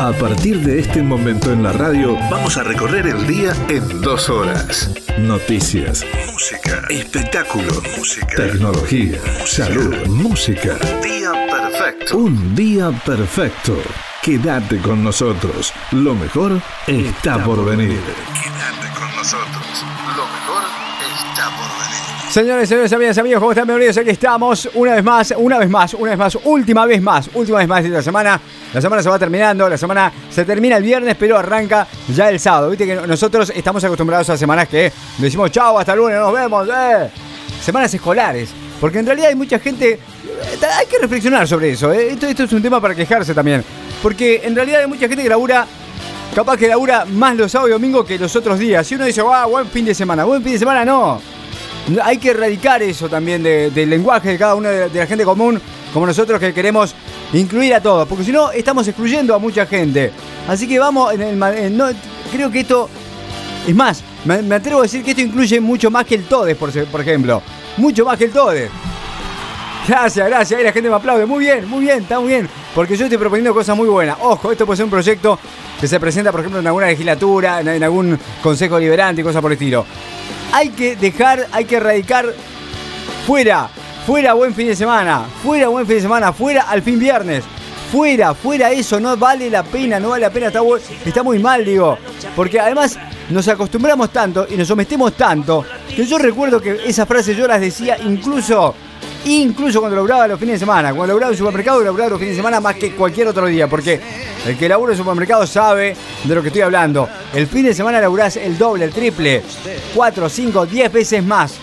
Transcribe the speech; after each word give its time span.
A 0.00 0.12
partir 0.12 0.60
de 0.60 0.80
este 0.80 1.02
momento 1.02 1.50
en 1.50 1.62
la 1.62 1.72
radio, 1.72 2.16
vamos 2.30 2.56
a 2.58 2.62
recorrer 2.62 3.06
el 3.06 3.26
día 3.26 3.54
en 3.68 4.02
dos 4.02 4.28
horas. 4.28 4.90
Noticias, 5.18 6.04
música, 6.30 6.82
espectáculo, 6.90 7.82
música, 7.96 8.36
tecnología, 8.36 9.18
salud, 9.46 10.06
música. 10.06 10.76
Día 11.02 11.32
perfecto. 11.50 12.18
Un 12.18 12.54
día 12.54 12.90
perfecto. 13.06 13.78
Quédate 14.22 14.78
con 14.82 15.02
nosotros. 15.02 15.72
Lo 15.92 16.14
mejor 16.14 16.60
está, 16.86 17.42
por 17.42 17.64
venir. 17.64 18.00
Quédate 18.34 18.98
con 18.98 19.16
nosotros. 19.16 19.84
Lo 20.14 20.26
mejor 20.26 20.62
está 21.00 21.46
por 21.56 21.68
venir. 21.80 21.85
Señores, 22.36 22.68
señores, 22.68 22.92
amigas, 22.92 23.16
amigos, 23.16 23.40
¿cómo 23.40 23.52
están? 23.52 23.66
Bienvenidos. 23.66 23.96
Aquí 23.96 24.10
estamos 24.10 24.68
una 24.74 24.94
vez 24.94 25.02
más, 25.02 25.32
una 25.38 25.58
vez 25.58 25.70
más, 25.70 25.94
una 25.94 26.10
vez 26.10 26.18
más, 26.18 26.38
última 26.44 26.84
vez 26.84 27.00
más, 27.00 27.30
última 27.32 27.56
vez 27.56 27.66
más 27.66 27.82
de 27.82 27.88
la 27.88 28.02
semana. 28.02 28.38
La 28.74 28.80
semana 28.82 29.02
se 29.02 29.08
va 29.08 29.18
terminando, 29.18 29.66
la 29.66 29.78
semana 29.78 30.12
se 30.28 30.44
termina 30.44 30.76
el 30.76 30.82
viernes, 30.82 31.16
pero 31.18 31.38
arranca 31.38 31.86
ya 32.14 32.28
el 32.28 32.38
sábado. 32.38 32.68
Viste 32.68 32.84
que 32.84 32.94
nosotros 32.94 33.50
estamos 33.56 33.82
acostumbrados 33.84 34.28
a 34.28 34.36
semanas 34.36 34.68
que 34.68 34.92
decimos 35.16 35.50
chao, 35.50 35.78
hasta 35.78 35.94
el 35.94 35.98
lunes, 35.98 36.18
nos 36.18 36.34
vemos, 36.34 36.68
eh. 36.68 37.08
Semanas 37.62 37.94
escolares. 37.94 38.50
Porque 38.82 38.98
en 38.98 39.06
realidad 39.06 39.30
hay 39.30 39.34
mucha 39.34 39.58
gente. 39.58 39.92
Eh, 39.92 40.66
hay 40.78 40.86
que 40.88 40.98
reflexionar 40.98 41.48
sobre 41.48 41.70
eso. 41.70 41.90
Eh. 41.90 42.18
Esto, 42.20 42.42
es 42.42 42.52
un 42.52 42.60
tema 42.60 42.82
para 42.82 42.94
quejarse 42.94 43.32
también. 43.32 43.64
Porque 44.02 44.42
en 44.44 44.54
realidad 44.54 44.82
hay 44.82 44.86
mucha 44.86 45.08
gente 45.08 45.22
que 45.22 45.30
labura 45.30 45.66
capaz 46.34 46.58
que 46.58 46.68
labura 46.68 47.06
más 47.06 47.34
los 47.34 47.50
sábados 47.50 47.70
y 47.70 47.72
domingos 47.72 48.04
que 48.04 48.18
los 48.18 48.36
otros 48.36 48.58
días. 48.58 48.86
Si 48.86 48.94
uno 48.94 49.06
dice, 49.06 49.22
ah, 49.26 49.46
buen 49.46 49.68
fin 49.68 49.86
de 49.86 49.94
semana, 49.94 50.24
buen 50.24 50.42
fin 50.42 50.52
de 50.52 50.58
semana, 50.58 50.84
no. 50.84 51.35
Hay 52.02 52.18
que 52.18 52.30
erradicar 52.30 52.82
eso 52.82 53.08
también 53.08 53.42
del 53.42 53.88
lenguaje 53.90 54.30
de 54.30 54.38
cada 54.38 54.56
uno 54.56 54.68
de, 54.68 54.90
la 54.92 55.06
gente 55.06 55.24
común, 55.24 55.60
como 55.92 56.06
nosotros 56.06 56.40
que 56.40 56.52
queremos 56.52 56.94
incluir 57.32 57.74
a 57.74 57.80
todos, 57.80 58.08
porque 58.08 58.24
si 58.24 58.32
no 58.32 58.50
estamos 58.50 58.88
excluyendo 58.88 59.34
a 59.34 59.38
mucha 59.38 59.66
gente. 59.66 60.10
Así 60.48 60.66
que 60.66 60.78
vamos, 60.78 61.14
en 61.14 61.22
el, 61.22 61.96
creo 62.32 62.50
que 62.50 62.60
esto, 62.60 62.88
es 63.66 63.74
más, 63.74 64.02
me, 64.24 64.54
atrevo 64.54 64.80
a 64.80 64.82
decir 64.82 65.04
que 65.04 65.10
esto 65.10 65.22
incluye 65.22 65.60
mucho 65.60 65.90
más 65.90 66.04
que 66.04 66.16
el 66.16 66.24
TODES, 66.24 66.56
por, 66.56 66.72
por 66.86 67.00
ejemplo. 67.00 67.40
Mucho 67.76 68.04
más 68.04 68.18
que 68.18 68.24
el 68.24 68.32
TODES. 68.32 68.70
Gracias, 69.86 70.26
gracias. 70.26 70.58
Ahí 70.58 70.64
la 70.64 70.72
gente 70.72 70.88
me 70.88 70.96
aplaude. 70.96 71.26
Muy 71.26 71.44
bien, 71.44 71.68
muy 71.68 71.84
bien, 71.84 72.02
está 72.02 72.18
muy 72.18 72.28
bien. 72.30 72.48
Porque 72.74 72.96
yo 72.96 73.04
estoy 73.04 73.18
proponiendo 73.18 73.54
cosas 73.54 73.76
muy 73.76 73.88
buenas. 73.88 74.16
Ojo, 74.20 74.50
esto 74.50 74.66
puede 74.66 74.78
ser 74.78 74.84
un 74.84 74.90
proyecto 74.90 75.38
que 75.80 75.86
se 75.86 76.00
presenta, 76.00 76.32
por 76.32 76.40
ejemplo, 76.40 76.60
en 76.60 76.66
alguna 76.66 76.86
legislatura, 76.86 77.60
en, 77.60 77.82
algún 77.82 78.18
consejo 78.42 78.78
liberante 78.78 79.20
y 79.20 79.24
cosas 79.24 79.40
por 79.40 79.52
el 79.52 79.56
estilo. 79.56 79.86
Hay 80.52 80.70
que 80.70 80.96
dejar, 80.96 81.46
hay 81.52 81.64
que 81.66 81.76
erradicar 81.76 82.26
fuera, 83.26 83.68
fuera 84.06 84.32
buen 84.32 84.54
fin 84.54 84.68
de 84.68 84.76
semana, 84.76 85.24
fuera 85.42 85.68
buen 85.68 85.86
fin 85.86 85.96
de 85.96 86.02
semana, 86.02 86.32
fuera 86.32 86.62
al 86.62 86.82
fin 86.82 86.98
viernes. 86.98 87.44
Fuera, 87.92 88.34
fuera 88.34 88.72
eso, 88.72 88.98
no 88.98 89.16
vale 89.16 89.48
la 89.48 89.62
pena, 89.62 90.00
no 90.00 90.08
vale 90.08 90.22
la 90.22 90.30
pena, 90.30 90.48
está, 90.48 90.60
está 91.04 91.22
muy 91.22 91.38
mal, 91.38 91.64
digo. 91.64 91.96
Porque 92.34 92.58
además 92.58 92.98
nos 93.30 93.46
acostumbramos 93.46 94.10
tanto 94.10 94.46
y 94.50 94.56
nos 94.56 94.66
sometemos 94.66 95.16
tanto 95.16 95.64
que 95.88 96.04
yo 96.04 96.18
recuerdo 96.18 96.60
que 96.60 96.80
esas 96.84 97.06
frases 97.06 97.36
yo 97.36 97.46
las 97.46 97.60
decía 97.60 97.96
incluso 98.04 98.74
incluso 99.26 99.80
cuando 99.80 99.96
laburaba 99.96 100.28
los 100.28 100.38
fines 100.38 100.54
de 100.54 100.58
semana. 100.60 100.90
Cuando 100.90 101.08
laburaba 101.08 101.32
en 101.32 101.38
supermercado, 101.38 101.82
laburaba 101.82 102.10
los 102.10 102.18
fines 102.18 102.34
de 102.34 102.38
semana 102.38 102.60
más 102.60 102.76
que 102.76 102.92
cualquier 102.92 103.28
otro 103.28 103.46
día, 103.46 103.66
porque 103.66 104.00
el 104.46 104.56
que 104.56 104.68
labura 104.68 104.92
en 104.92 104.98
supermercado 104.98 105.46
sabe 105.46 105.96
de 106.24 106.34
lo 106.34 106.42
que 106.42 106.48
estoy 106.48 106.62
hablando. 106.62 107.08
El 107.34 107.46
fin 107.46 107.64
de 107.64 107.74
semana 107.74 108.00
laburás 108.00 108.36
el 108.36 108.56
doble, 108.56 108.84
el 108.84 108.92
triple, 108.92 109.42
cuatro, 109.94 110.28
cinco, 110.28 110.64
diez 110.66 110.92
veces 110.92 111.24
más. 111.24 111.54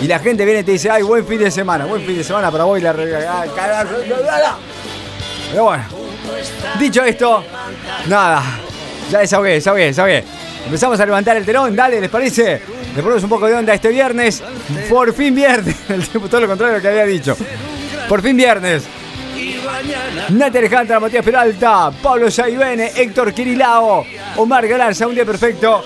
Y 0.00 0.06
la 0.06 0.18
gente 0.18 0.44
viene 0.44 0.60
y 0.60 0.64
te 0.64 0.72
dice, 0.72 0.90
ay, 0.90 1.02
buen 1.02 1.26
fin 1.26 1.38
de 1.38 1.50
semana, 1.50 1.86
buen 1.86 2.02
fin 2.04 2.16
de 2.18 2.24
semana 2.24 2.50
para 2.50 2.64
vos 2.64 2.78
y 2.78 2.82
la 2.82 2.92
Pero 5.50 5.64
bueno, 5.64 5.84
dicho 6.78 7.02
esto, 7.02 7.44
nada, 8.06 8.42
ya 9.10 9.20
desahogué, 9.20 9.52
desahogué, 9.52 9.84
desahogué. 9.86 10.24
Empezamos 10.66 10.98
a 10.98 11.06
levantar 11.06 11.36
el 11.36 11.46
telón, 11.46 11.74
dale, 11.76 12.00
¿les 12.00 12.10
parece? 12.10 12.60
Le 12.94 13.02
ponemos 13.02 13.22
un 13.22 13.30
poco 13.30 13.46
de 13.46 13.54
onda 13.54 13.72
este 13.72 13.88
viernes. 13.88 14.42
Por 14.90 15.14
fin 15.14 15.34
viernes. 15.34 15.76
Todo 16.30 16.40
lo 16.40 16.48
contrario 16.48 16.74
de 16.74 16.78
lo 16.78 16.82
que 16.82 16.88
había 16.88 17.06
dicho. 17.06 17.36
Por 18.08 18.20
fin 18.20 18.36
viernes. 18.36 18.82
Nati 20.30 20.58
Alejandra, 20.58 20.98
Matías 20.98 21.24
Peralta, 21.24 21.92
Pablo 22.02 22.30
Saibene, 22.30 22.90
Héctor 22.96 23.32
Kirilao, 23.32 24.04
Omar 24.36 24.66
Galarza, 24.66 25.06
un 25.06 25.14
día 25.14 25.24
perfecto. 25.24 25.82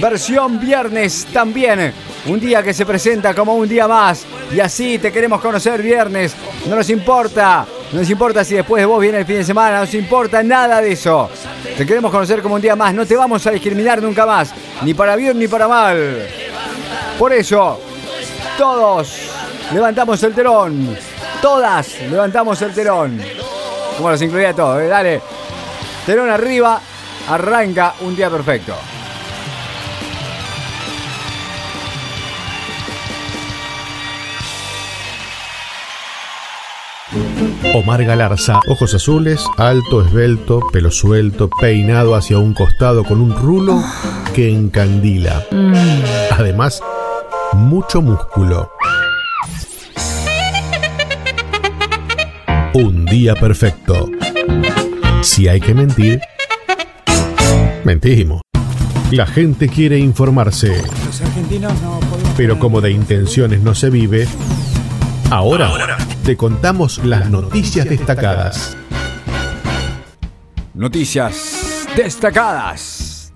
Versión 0.00 0.58
viernes 0.58 1.26
también. 1.32 1.92
Un 2.26 2.40
día 2.40 2.62
que 2.62 2.72
se 2.72 2.86
presenta 2.86 3.34
como 3.34 3.54
un 3.54 3.68
día 3.68 3.86
más. 3.86 4.24
Y 4.54 4.60
así 4.60 4.98
te 4.98 5.12
queremos 5.12 5.40
conocer 5.42 5.82
viernes. 5.82 6.34
No 6.66 6.76
nos 6.76 6.88
importa. 6.88 7.66
No 7.94 8.00
nos 8.00 8.10
importa 8.10 8.42
si 8.42 8.56
después 8.56 8.82
de 8.82 8.86
vos 8.86 9.00
viene 9.00 9.18
el 9.18 9.24
fin 9.24 9.36
de 9.36 9.44
semana. 9.44 9.76
No 9.76 9.80
nos 9.82 9.94
importa 9.94 10.42
nada 10.42 10.80
de 10.80 10.90
eso. 10.90 11.30
Te 11.76 11.86
queremos 11.86 12.10
conocer 12.10 12.42
como 12.42 12.56
un 12.56 12.60
día 12.60 12.74
más. 12.74 12.92
No 12.92 13.06
te 13.06 13.14
vamos 13.14 13.46
a 13.46 13.52
discriminar 13.52 14.02
nunca 14.02 14.26
más. 14.26 14.52
Ni 14.82 14.94
para 14.94 15.14
bien 15.14 15.38
ni 15.38 15.46
para 15.46 15.68
mal. 15.68 16.26
Por 17.16 17.32
eso, 17.32 17.80
todos 18.58 19.30
levantamos 19.72 20.20
el 20.24 20.34
telón. 20.34 20.98
Todas 21.40 22.00
levantamos 22.10 22.60
el 22.62 22.74
telón. 22.74 23.20
Como 23.96 24.10
los 24.10 24.20
incluía 24.20 24.52
todos, 24.52 24.82
¿eh? 24.82 24.88
dale. 24.88 25.20
Telón 26.04 26.30
arriba, 26.30 26.80
arranca 27.30 27.94
un 28.00 28.16
día 28.16 28.28
perfecto. 28.28 28.74
Omar 37.74 38.04
Galarza, 38.04 38.60
ojos 38.68 38.94
azules, 38.94 39.44
alto, 39.56 40.04
esbelto, 40.04 40.60
pelo 40.72 40.90
suelto, 40.90 41.48
peinado 41.60 42.14
hacia 42.14 42.38
un 42.38 42.54
costado 42.54 43.04
con 43.04 43.20
un 43.20 43.34
rulo 43.34 43.82
que 44.34 44.50
encandila. 44.50 45.44
Mm. 45.50 45.74
Además, 46.30 46.80
mucho 47.52 48.02
músculo. 48.02 48.70
Un 52.74 53.04
día 53.04 53.34
perfecto. 53.34 54.10
Si 55.22 55.48
hay 55.48 55.60
que 55.60 55.74
mentir, 55.74 56.20
mentimos. 57.84 58.40
La 59.10 59.26
gente 59.26 59.68
quiere 59.68 59.98
informarse. 59.98 60.82
Los 61.06 61.20
argentinos 61.20 61.72
no 61.82 62.00
Pero 62.36 62.58
como 62.58 62.80
de 62.80 62.90
intenciones 62.90 63.60
no 63.60 63.74
se 63.74 63.90
vive, 63.90 64.26
ahora, 65.30 65.96
te 66.24 66.36
contamos 66.36 66.98
las 67.04 67.30
noticias 67.30 67.88
destacadas. 67.88 68.76
Noticias 70.74 71.86
destacadas. 71.96 73.32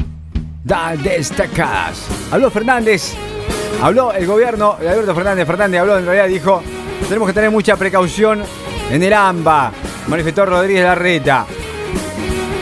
Da 0.64 0.96
destacadas. 0.96 2.06
Habló 2.30 2.50
Fernández 2.50 3.14
Habló 3.80 4.12
el 4.12 4.26
gobierno, 4.26 4.76
Alberto 4.80 5.14
Fernández 5.14 5.46
Fernández 5.46 5.80
habló, 5.80 5.98
en 5.98 6.04
realidad 6.04 6.26
dijo, 6.26 6.62
tenemos 7.08 7.28
que 7.28 7.32
tener 7.32 7.50
mucha 7.50 7.76
precaución 7.76 8.42
en 8.90 9.02
el 9.02 9.12
AMBA, 9.12 9.70
manifestó 10.08 10.44
Rodríguez 10.44 10.82
Larreta. 10.82 11.46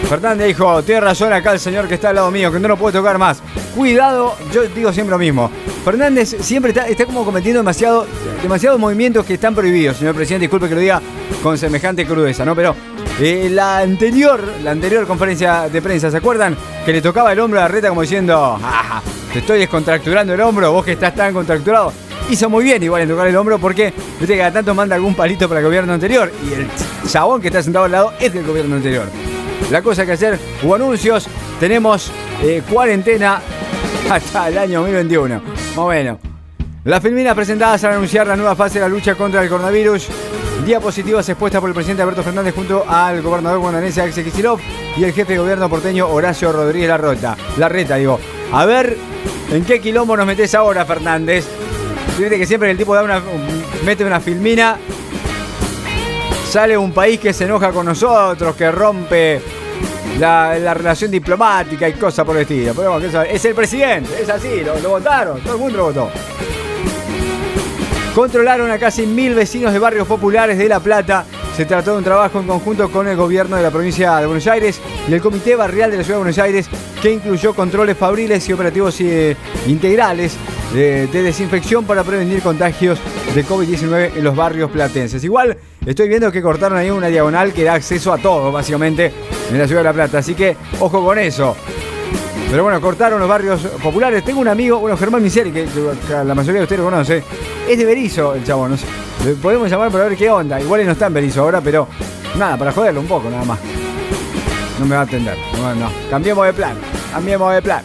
Fernández 0.09 0.47
dijo, 0.47 0.83
tiene 0.85 1.01
razón 1.01 1.33
acá 1.33 1.53
el 1.53 1.59
señor 1.59 1.89
que 1.89 1.95
está 1.95 2.11
al 2.11 2.17
lado 2.17 2.31
mío, 2.31 2.53
que 2.53 2.61
no 2.61 2.69
lo 2.69 2.77
puedo 2.77 3.01
tocar 3.01 3.19
más. 3.19 3.43
Cuidado, 3.75 4.37
yo 4.53 4.63
digo 4.63 4.93
siempre 4.93 5.11
lo 5.11 5.19
mismo. 5.19 5.51
Fernández 5.85 6.37
siempre 6.41 6.71
está, 6.71 6.87
está 6.87 7.07
como 7.07 7.25
cometiendo 7.25 7.59
demasiado, 7.59 8.07
demasiados 8.41 8.79
movimientos 8.79 9.27
que 9.27 9.35
están 9.35 9.55
prohibidos, 9.55 9.97
señor 9.97 10.15
presidente, 10.15 10.45
disculpe 10.45 10.69
que 10.69 10.75
lo 10.77 10.81
diga 10.81 11.03
con 11.43 11.59
semejante 11.59 12.07
crudeza, 12.07 12.45
¿no? 12.45 12.55
Pero 12.55 12.77
eh, 13.21 13.49
la 13.51 13.79
anterior, 13.79 14.41
la 14.63 14.71
anterior 14.71 15.07
conferencia 15.09 15.69
de 15.69 15.83
prensa, 15.83 16.09
¿se 16.11 16.17
acuerdan? 16.19 16.57
Que 16.85 16.93
le 16.93 17.03
tocaba 17.03 17.33
el 17.33 17.41
hombro 17.41 17.59
a 17.59 17.63
Larreta 17.63 17.89
como 17.89 18.03
diciendo, 18.03 18.59
ah, 18.63 19.03
te 19.33 19.41
estoy 19.41 19.59
descontracturando 19.59 20.35
el 20.35 20.41
hombro, 20.41 20.71
vos 20.71 20.85
que 20.85 20.93
estás 20.93 21.15
tan 21.15 21.35
contracturado. 21.35 21.93
Hizo 22.31 22.49
muy 22.49 22.65
bien 22.65 22.83
igual 22.83 23.03
en 23.03 23.09
tocar 23.09 23.27
el 23.27 23.37
hombro 23.37 23.59
porque 23.59 23.93
viste 24.19 24.35
que 24.35 24.39
cada 24.39 24.53
tanto 24.53 24.75
manda 24.75 24.95
algún 24.95 25.15
palito 25.15 25.49
para 25.49 25.61
el 25.61 25.67
gobierno 25.67 25.93
anterior 25.93 26.33
y 26.49 26.55
el 26.55 26.69
chabón 27.09 27.41
que 27.41 27.49
está 27.49 27.63
sentado 27.63 27.85
al 27.85 27.93
lado 27.93 28.13
es 28.21 28.33
del 28.33 28.47
gobierno 28.47 28.77
anterior. 28.77 29.07
La 29.71 29.83
cosa 29.83 30.07
que 30.07 30.13
hacer, 30.13 30.39
hubo 30.63 30.77
anuncios, 30.77 31.27
tenemos 31.59 32.11
eh, 32.43 32.63
cuarentena 32.71 33.41
hasta 34.09 34.49
el 34.49 34.59
año 34.59 34.81
2021. 34.81 35.43
Más 35.43 35.79
o 35.79 35.89
menos. 35.89 36.19
Las 36.85 37.03
filminas 37.03 37.35
presentadas 37.35 37.83
al 37.83 37.95
anunciar 37.95 38.29
la 38.29 38.37
nueva 38.37 38.55
fase 38.55 38.79
de 38.79 38.85
la 38.85 38.89
lucha 38.89 39.17
contra 39.17 39.43
el 39.43 39.49
coronavirus. 39.49 40.07
Diapositivas 40.65 41.29
expuestas 41.29 41.61
por 41.61 41.69
el 41.69 41.75
presidente 41.75 42.03
Alberto 42.03 42.23
Fernández 42.23 42.55
junto 42.55 42.85
al 42.89 43.23
gobernador 43.23 43.59
guananense 43.59 44.01
Axel 44.01 44.25
Kicillof 44.25 44.61
y 44.97 45.03
el 45.03 45.13
jefe 45.13 45.33
de 45.33 45.39
gobierno 45.41 45.69
porteño 45.69 46.09
Horacio 46.09 46.53
Rodríguez 46.53 46.89
Larreta. 46.89 47.37
Larreta, 47.59 47.97
digo. 47.97 48.21
A 48.53 48.65
ver, 48.65 48.97
¿en 49.51 49.65
qué 49.65 49.81
quilombo 49.81 50.17
nos 50.17 50.27
metes 50.27 50.55
ahora, 50.55 50.85
Fernández? 50.85 51.45
Fíjate 52.17 52.39
que 52.39 52.47
siempre 52.47 52.71
el 52.71 52.79
tipo 52.79 52.95
da 52.95 53.03
una, 53.03 53.21
mete 53.85 54.05
una 54.05 54.21
filmina, 54.21 54.79
sale 56.49 56.77
un 56.77 56.93
país 56.93 57.21
que 57.21 57.33
se 57.33 57.45
enoja 57.45 57.73
con 57.73 57.87
nosotros, 57.87 58.55
que 58.55 58.71
rompe 58.71 59.41
la, 60.19 60.75
relación 60.75 61.11
diplomática 61.11 61.89
y 61.89 61.95
cosas 61.95 62.25
por 62.25 62.37
el 62.37 62.43
estilo. 62.43 62.99
Es 63.25 63.45
el 63.45 63.55
presidente, 63.55 64.23
es 64.23 64.29
así, 64.29 64.63
lo, 64.65 64.89
votaron, 64.89 65.41
todo 65.41 65.55
el 65.55 65.61
mundo 65.61 65.79
lo 65.79 65.85
votó. 65.85 66.11
Controlaron 68.15 68.71
a 68.71 68.79
casi 68.79 69.07
mil 69.07 69.35
vecinos 69.35 69.73
de 69.73 69.79
barrios 69.79 70.07
populares 70.07 70.57
de 70.57 70.67
La 70.71 70.81
Plata 70.81 71.27
Se 71.55 71.67
trató 71.67 71.93
de 71.93 71.99
un 71.99 72.05
trabajo 72.05 72.41
en 72.41 72.47
conjunto 72.47 72.91
con 72.91 73.07
el 73.09 73.15
gobierno 73.15 73.57
de 73.57 73.63
la 73.63 73.71
provincia 73.71 74.17
de 74.17 74.27
Buenos 74.27 74.47
Aires 74.47 74.81
y 75.07 75.13
el 75.13 75.21
Comité 75.21 75.55
Barrial 75.55 75.91
de 75.91 75.99
la 75.99 76.03
Ciudad 76.03 76.17
de 76.17 76.25
Buenos 76.25 76.39
Aires, 76.39 76.71
que 77.03 77.13
incluyó 77.13 77.55
controles 77.55 77.97
fabriles 77.97 78.49
y 78.49 78.55
operativos 78.55 78.99
eh, 79.03 79.37
integrales 79.67 80.37
de, 80.73 81.07
desinfección 81.09 81.85
para 81.85 82.05
prevenir 82.05 82.43
contagios 82.43 82.99
de 83.37 83.45
COVID-19 83.45 84.13
en 84.17 84.25
los 84.25 84.35
barrios 84.35 84.71
platenses. 84.71 85.23
Igual 85.23 85.59
estoy 85.85 86.09
viendo 86.09 86.33
que 86.33 86.41
cortaron 86.41 86.79
ahí 86.79 86.89
una 86.89 87.09
diagonal 87.09 87.53
que 87.53 87.65
da 87.65 87.75
acceso 87.75 88.11
a 88.11 88.17
todo, 88.17 88.51
básicamente, 88.51 89.13
en 89.51 89.59
la 89.59 89.67
Ciudad 89.67 89.81
de 89.81 89.85
La 89.85 89.93
Plata. 89.93 90.19
Así 90.19 90.35
que 90.35 90.57
ojo 90.81 91.05
con 91.05 91.19
eso. 91.19 91.55
Pero 92.51 92.63
bueno, 92.63 92.81
cortaron 92.81 93.21
los 93.21 93.29
barrios 93.29 93.61
populares. 93.83 94.25
Tengo 94.25 94.41
un 94.41 94.49
amigo, 94.49 94.79
bueno, 94.79 94.97
Germán 94.97 95.23
Miseri, 95.23 95.53
que, 95.53 95.69
la 96.25 96.35
mayoría 96.35 96.61
de 96.61 96.63
ustedes 96.63 96.79
lo 96.79 96.87
conocen. 96.87 97.23
Es 97.69 97.77
de 97.77 97.85
Berizo 97.85 98.35
el 98.35 98.43
chabón. 98.43 98.71
No 98.71 98.77
sé. 98.79 98.87
podemos 99.43 99.71
llamar 99.71 99.91
para 99.91 100.05
ver 100.05 100.17
qué 100.17 100.31
onda. 100.31 100.59
Igual 100.59 100.87
no 100.87 100.93
está 100.93 101.09
en 101.09 101.15
Berizo 101.15 101.43
ahora, 101.43 101.61
pero 101.61 101.89
nada, 102.39 102.57
para 102.57 102.73
joderlo 102.73 103.01
un 103.01 103.07
poco 103.07 103.29
nada 103.29 103.45
más. 103.45 103.59
No 104.81 104.87
me 104.87 104.95
va 104.95 105.03
a 105.03 105.05
atender. 105.05 105.37
No, 105.59 105.75
no. 105.75 105.91
Cambiemos 106.09 106.47
de 106.47 106.55
plan. 106.55 106.75
Cambiemos 107.13 107.53
de 107.53 107.61
plan. 107.61 107.83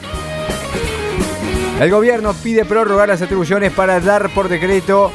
El 1.81 1.92
gobierno 1.92 2.33
pide 2.42 2.63
prorrogar 2.63 3.09
las 3.09 3.21
atribuciones 3.21 3.74
para 3.74 4.00
dar 4.00 4.30
por 4.33 4.48
decreto 4.48 5.12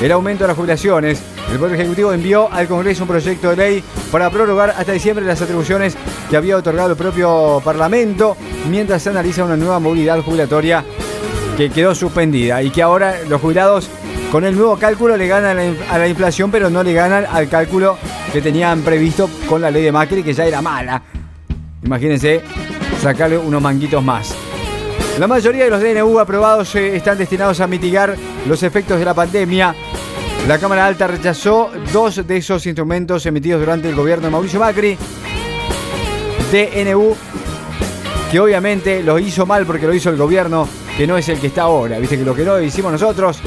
el 0.00 0.12
aumento 0.12 0.44
de 0.44 0.48
las 0.48 0.56
jubilaciones. 0.56 1.22
El 1.50 1.58
Poder 1.58 1.74
Ejecutivo 1.74 2.12
envió 2.12 2.50
al 2.52 2.66
Congreso 2.66 3.02
un 3.02 3.08
proyecto 3.08 3.50
de 3.50 3.56
ley 3.56 3.84
para 4.10 4.30
prorrogar 4.30 4.70
hasta 4.70 4.92
diciembre 4.92 5.24
las 5.24 5.42
atribuciones 5.42 5.96
que 6.30 6.36
había 6.36 6.56
otorgado 6.56 6.90
el 6.90 6.96
propio 6.96 7.60
Parlamento 7.64 8.36
mientras 8.68 9.02
se 9.02 9.10
analiza 9.10 9.44
una 9.44 9.56
nueva 9.56 9.78
movilidad 9.78 10.20
jubilatoria 10.22 10.84
que 11.56 11.70
quedó 11.70 11.94
suspendida 11.94 12.62
y 12.62 12.70
que 12.70 12.82
ahora 12.82 13.16
los 13.28 13.40
jubilados 13.40 13.90
con 14.30 14.44
el 14.44 14.56
nuevo 14.56 14.78
cálculo 14.78 15.16
le 15.16 15.28
ganan 15.28 15.76
a 15.90 15.98
la 15.98 16.08
inflación 16.08 16.50
pero 16.50 16.70
no 16.70 16.82
le 16.82 16.94
ganan 16.94 17.26
al 17.30 17.48
cálculo 17.48 17.98
que 18.32 18.40
tenían 18.40 18.80
previsto 18.80 19.28
con 19.46 19.60
la 19.60 19.70
ley 19.70 19.82
de 19.82 19.92
Macri 19.92 20.22
que 20.22 20.32
ya 20.32 20.46
era 20.46 20.62
mala. 20.62 21.02
Imagínense 21.84 22.40
sacarle 23.00 23.36
unos 23.36 23.60
manguitos 23.60 24.02
más. 24.02 24.34
La 25.18 25.26
mayoría 25.26 25.64
de 25.64 25.70
los 25.70 25.80
DNU 25.80 26.18
aprobados 26.18 26.74
eh, 26.74 26.96
están 26.96 27.18
destinados 27.18 27.60
a 27.60 27.66
mitigar 27.66 28.16
los 28.46 28.62
efectos 28.62 28.98
de 28.98 29.04
la 29.04 29.14
pandemia 29.14 29.74
la 30.48 30.58
Cámara 30.58 30.86
Alta 30.86 31.06
rechazó 31.06 31.70
dos 31.92 32.26
de 32.26 32.36
esos 32.36 32.66
instrumentos 32.66 33.24
emitidos 33.26 33.60
durante 33.60 33.88
el 33.88 33.94
gobierno 33.94 34.24
de 34.24 34.30
Mauricio 34.32 34.58
Macri. 34.58 34.98
DNU, 36.50 37.14
que 38.30 38.40
obviamente 38.40 39.04
lo 39.04 39.20
hizo 39.20 39.46
mal 39.46 39.64
porque 39.64 39.86
lo 39.86 39.94
hizo 39.94 40.10
el 40.10 40.16
gobierno, 40.16 40.68
que 40.96 41.06
no 41.06 41.16
es 41.16 41.28
el 41.28 41.38
que 41.38 41.46
está 41.46 41.62
ahora. 41.62 41.98
Viste 42.00 42.18
que 42.18 42.24
lo 42.24 42.34
que 42.34 42.44
no 42.44 42.60
hicimos 42.60 42.90
nosotros 42.90 43.38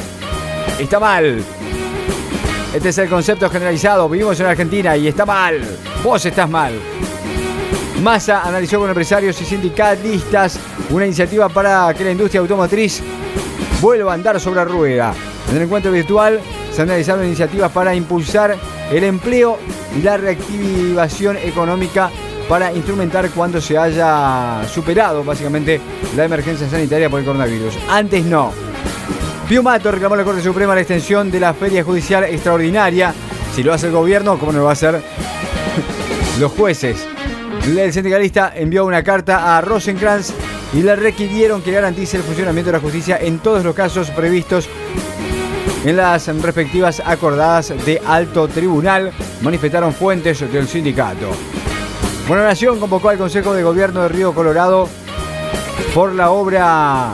está 0.79 0.97
mal. 0.97 1.43
Este 2.73 2.89
es 2.89 2.97
el 2.97 3.09
concepto 3.09 3.49
generalizado. 3.49 4.07
Vivimos 4.07 4.39
en 4.39 4.45
Argentina 4.45 4.95
y 4.95 5.09
está 5.09 5.25
mal. 5.25 5.61
Vos 6.01 6.25
estás 6.25 6.49
mal. 6.49 6.79
Massa 8.01 8.41
analizó 8.43 8.79
con 8.79 8.89
empresarios 8.89 9.41
y 9.41 9.45
sindicalistas 9.45 10.59
una 10.89 11.05
iniciativa 11.05 11.49
para 11.49 11.93
que 11.93 12.03
la 12.03 12.11
industria 12.11 12.41
automotriz 12.41 13.01
vuelva 13.81 14.11
a 14.11 14.15
andar 14.15 14.39
sobre 14.39 14.57
la 14.57 14.65
rueda. 14.65 15.13
En 15.49 15.57
el 15.57 15.63
encuentro 15.63 15.91
virtual 15.91 16.39
se 16.71 16.81
analizaron 16.81 17.25
iniciativas 17.25 17.71
para 17.71 17.95
impulsar 17.95 18.57
el 18.91 19.03
empleo 19.03 19.57
y 19.97 20.01
la 20.01 20.17
reactivación 20.17 21.37
económica 21.37 22.11
para 22.49 22.71
instrumentar 22.73 23.29
cuando 23.31 23.59
se 23.59 23.77
haya 23.77 24.61
superado 24.71 25.23
básicamente 25.23 25.79
la 26.15 26.25
emergencia 26.25 26.69
sanitaria 26.69 27.09
por 27.09 27.19
el 27.19 27.25
coronavirus. 27.25 27.75
Antes 27.89 28.25
no. 28.25 28.51
Piumato 29.47 29.91
reclamó 29.91 30.15
a 30.15 30.17
la 30.19 30.23
Corte 30.23 30.41
Suprema 30.41 30.75
la 30.75 30.81
extensión 30.81 31.31
de 31.31 31.39
la 31.39 31.53
feria 31.53 31.83
judicial 31.83 32.23
extraordinaria. 32.25 33.13
Si 33.55 33.63
lo 33.63 33.73
hace 33.73 33.87
el 33.87 33.93
gobierno, 33.93 34.37
¿cómo 34.37 34.51
no 34.51 34.59
lo 34.59 34.63
va 34.65 34.71
a 34.71 34.73
hacer 34.73 35.01
los 36.39 36.51
jueces? 36.51 37.14
El 37.65 37.91
sindicalista 37.91 38.53
envió 38.55 38.85
una 38.85 39.03
carta 39.03 39.57
a 39.57 39.61
Rosenkrantz 39.61 40.31
y 40.73 40.83
le 40.83 40.95
requirieron 40.95 41.63
que 41.63 41.71
garantice 41.71 42.17
el 42.17 42.23
funcionamiento 42.23 42.69
de 42.69 42.77
la 42.77 42.81
justicia 42.81 43.17
en 43.19 43.39
todos 43.39 43.63
los 43.63 43.73
casos 43.73 44.11
previstos 44.11 44.69
en 45.83 45.97
las 45.97 46.27
respectivas 46.41 47.01
acordadas 47.03 47.73
de 47.85 48.01
alto 48.05 48.47
tribunal, 48.47 49.11
manifestaron 49.41 49.93
fuentes 49.93 50.39
del 50.51 50.67
sindicato. 50.67 51.31
Buena 52.27 52.43
Nación 52.43 52.79
convocó 52.79 53.09
al 53.09 53.17
Consejo 53.17 53.53
de 53.53 53.63
Gobierno 53.63 54.01
de 54.01 54.09
Río 54.09 54.33
Colorado 54.33 54.87
por 55.93 56.13
la 56.13 56.31
obra 56.31 57.13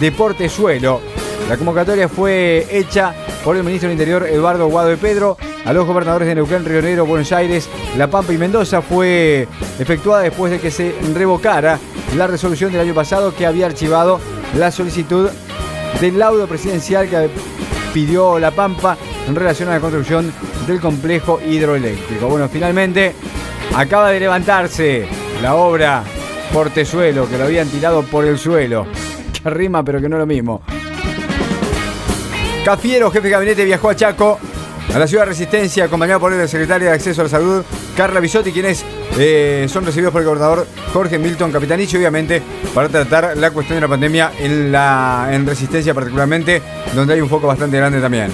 Deporte 0.00 0.48
Suelo. 0.48 1.00
La 1.48 1.56
convocatoria 1.56 2.08
fue 2.08 2.66
hecha 2.70 3.14
por 3.46 3.56
el 3.56 3.62
ministro 3.62 3.88
del 3.88 3.94
Interior 3.94 4.26
Eduardo 4.26 4.66
Guado 4.66 4.88
de 4.88 4.96
Pedro 4.96 5.36
a 5.64 5.72
los 5.72 5.86
gobernadores 5.86 6.26
de 6.26 6.34
Neuquén, 6.34 6.64
Río 6.64 6.82
Negro, 6.82 7.06
Buenos 7.06 7.30
Aires, 7.30 7.70
La 7.96 8.10
Pampa 8.10 8.32
y 8.32 8.38
Mendoza. 8.38 8.82
Fue 8.82 9.46
efectuada 9.78 10.24
después 10.24 10.50
de 10.50 10.58
que 10.58 10.72
se 10.72 10.92
revocara 11.14 11.78
la 12.16 12.26
resolución 12.26 12.72
del 12.72 12.80
año 12.80 12.92
pasado 12.92 13.36
que 13.36 13.46
había 13.46 13.66
archivado 13.66 14.18
la 14.56 14.72
solicitud 14.72 15.30
del 16.00 16.18
laudo 16.18 16.48
presidencial 16.48 17.08
que 17.08 17.30
pidió 17.94 18.40
La 18.40 18.50
Pampa 18.50 18.98
en 19.28 19.36
relación 19.36 19.68
a 19.68 19.74
la 19.74 19.80
construcción 19.80 20.32
del 20.66 20.80
complejo 20.80 21.38
hidroeléctrico. 21.40 22.26
Bueno, 22.26 22.48
finalmente 22.48 23.14
acaba 23.76 24.10
de 24.10 24.18
levantarse 24.18 25.06
la 25.40 25.54
obra 25.54 26.02
Portezuelo, 26.52 27.28
que 27.28 27.38
lo 27.38 27.44
habían 27.44 27.68
tirado 27.68 28.02
por 28.02 28.24
el 28.24 28.38
suelo. 28.38 28.88
Que 29.40 29.50
rima, 29.50 29.84
pero 29.84 30.00
que 30.00 30.08
no 30.08 30.16
es 30.16 30.20
lo 30.20 30.26
mismo. 30.26 30.62
Cafiero, 32.66 33.12
jefe 33.12 33.28
de 33.28 33.30
gabinete, 33.30 33.64
viajó 33.64 33.90
a 33.90 33.94
Chaco, 33.94 34.40
a 34.92 34.98
la 34.98 35.06
ciudad 35.06 35.22
de 35.22 35.28
Resistencia, 35.28 35.84
acompañado 35.84 36.18
por 36.18 36.32
el 36.32 36.48
secretario 36.48 36.88
de 36.88 36.94
Acceso 36.94 37.20
a 37.20 37.24
la 37.24 37.30
Salud, 37.30 37.64
Carla 37.96 38.18
Bisotti, 38.18 38.50
quienes 38.50 38.84
eh, 39.16 39.68
son 39.68 39.86
recibidos 39.86 40.10
por 40.10 40.22
el 40.22 40.26
gobernador 40.26 40.66
Jorge 40.92 41.16
Milton 41.16 41.52
Capitanichi, 41.52 41.96
obviamente, 41.96 42.42
para 42.74 42.88
tratar 42.88 43.36
la 43.36 43.52
cuestión 43.52 43.76
de 43.76 43.82
la 43.82 43.86
pandemia 43.86 44.32
en, 44.40 44.72
la, 44.72 45.28
en 45.30 45.46
Resistencia 45.46 45.94
particularmente, 45.94 46.60
donde 46.92 47.14
hay 47.14 47.20
un 47.20 47.28
foco 47.28 47.46
bastante 47.46 47.76
grande 47.76 48.00
también. 48.00 48.32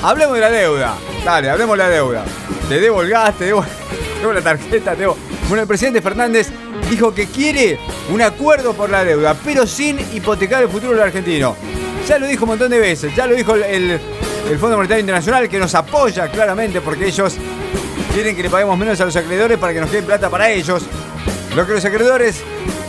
Hablemos 0.00 0.36
de 0.36 0.40
la 0.42 0.50
deuda. 0.52 0.94
Dale, 1.24 1.50
hablemos 1.50 1.76
de 1.76 1.82
la 1.82 1.88
deuda. 1.88 2.24
Te 2.68 2.78
debo 2.78 3.02
el 3.02 3.10
gas, 3.10 3.36
te 3.36 3.46
debo, 3.46 3.64
la 4.32 4.40
tarjeta, 4.42 4.92
te 4.92 5.00
debo... 5.00 5.16
Bueno, 5.48 5.62
el 5.62 5.66
presidente 5.66 6.00
Fernández 6.00 6.50
dijo 6.88 7.12
que 7.12 7.26
quiere 7.26 7.80
un 8.12 8.22
acuerdo 8.22 8.74
por 8.74 8.90
la 8.90 9.02
deuda, 9.02 9.34
pero 9.44 9.66
sin 9.66 9.98
hipotecar 10.14 10.62
el 10.62 10.68
futuro 10.68 10.92
del 10.92 11.02
argentino. 11.02 11.56
Ya 12.06 12.18
lo 12.18 12.26
dijo 12.26 12.44
un 12.44 12.50
montón 12.50 12.70
de 12.70 12.78
veces, 12.78 13.14
ya 13.14 13.26
lo 13.26 13.34
dijo 13.34 13.54
el, 13.54 14.00
el 14.50 14.58
Fondo 14.58 14.76
Monetario 14.76 15.00
Internacional, 15.00 15.48
que 15.48 15.58
nos 15.58 15.74
apoya 15.74 16.28
claramente 16.28 16.80
porque 16.80 17.06
ellos 17.06 17.36
quieren 18.12 18.36
que 18.36 18.42
le 18.42 18.50
paguemos 18.50 18.76
menos 18.76 19.00
a 19.00 19.04
los 19.04 19.16
acreedores 19.16 19.58
para 19.58 19.72
que 19.72 19.80
nos 19.80 19.90
quede 19.90 20.02
plata 20.02 20.28
para 20.28 20.50
ellos. 20.50 20.84
Lo 21.54 21.66
que 21.66 21.72
los 21.74 21.84
acreedores 21.84 22.42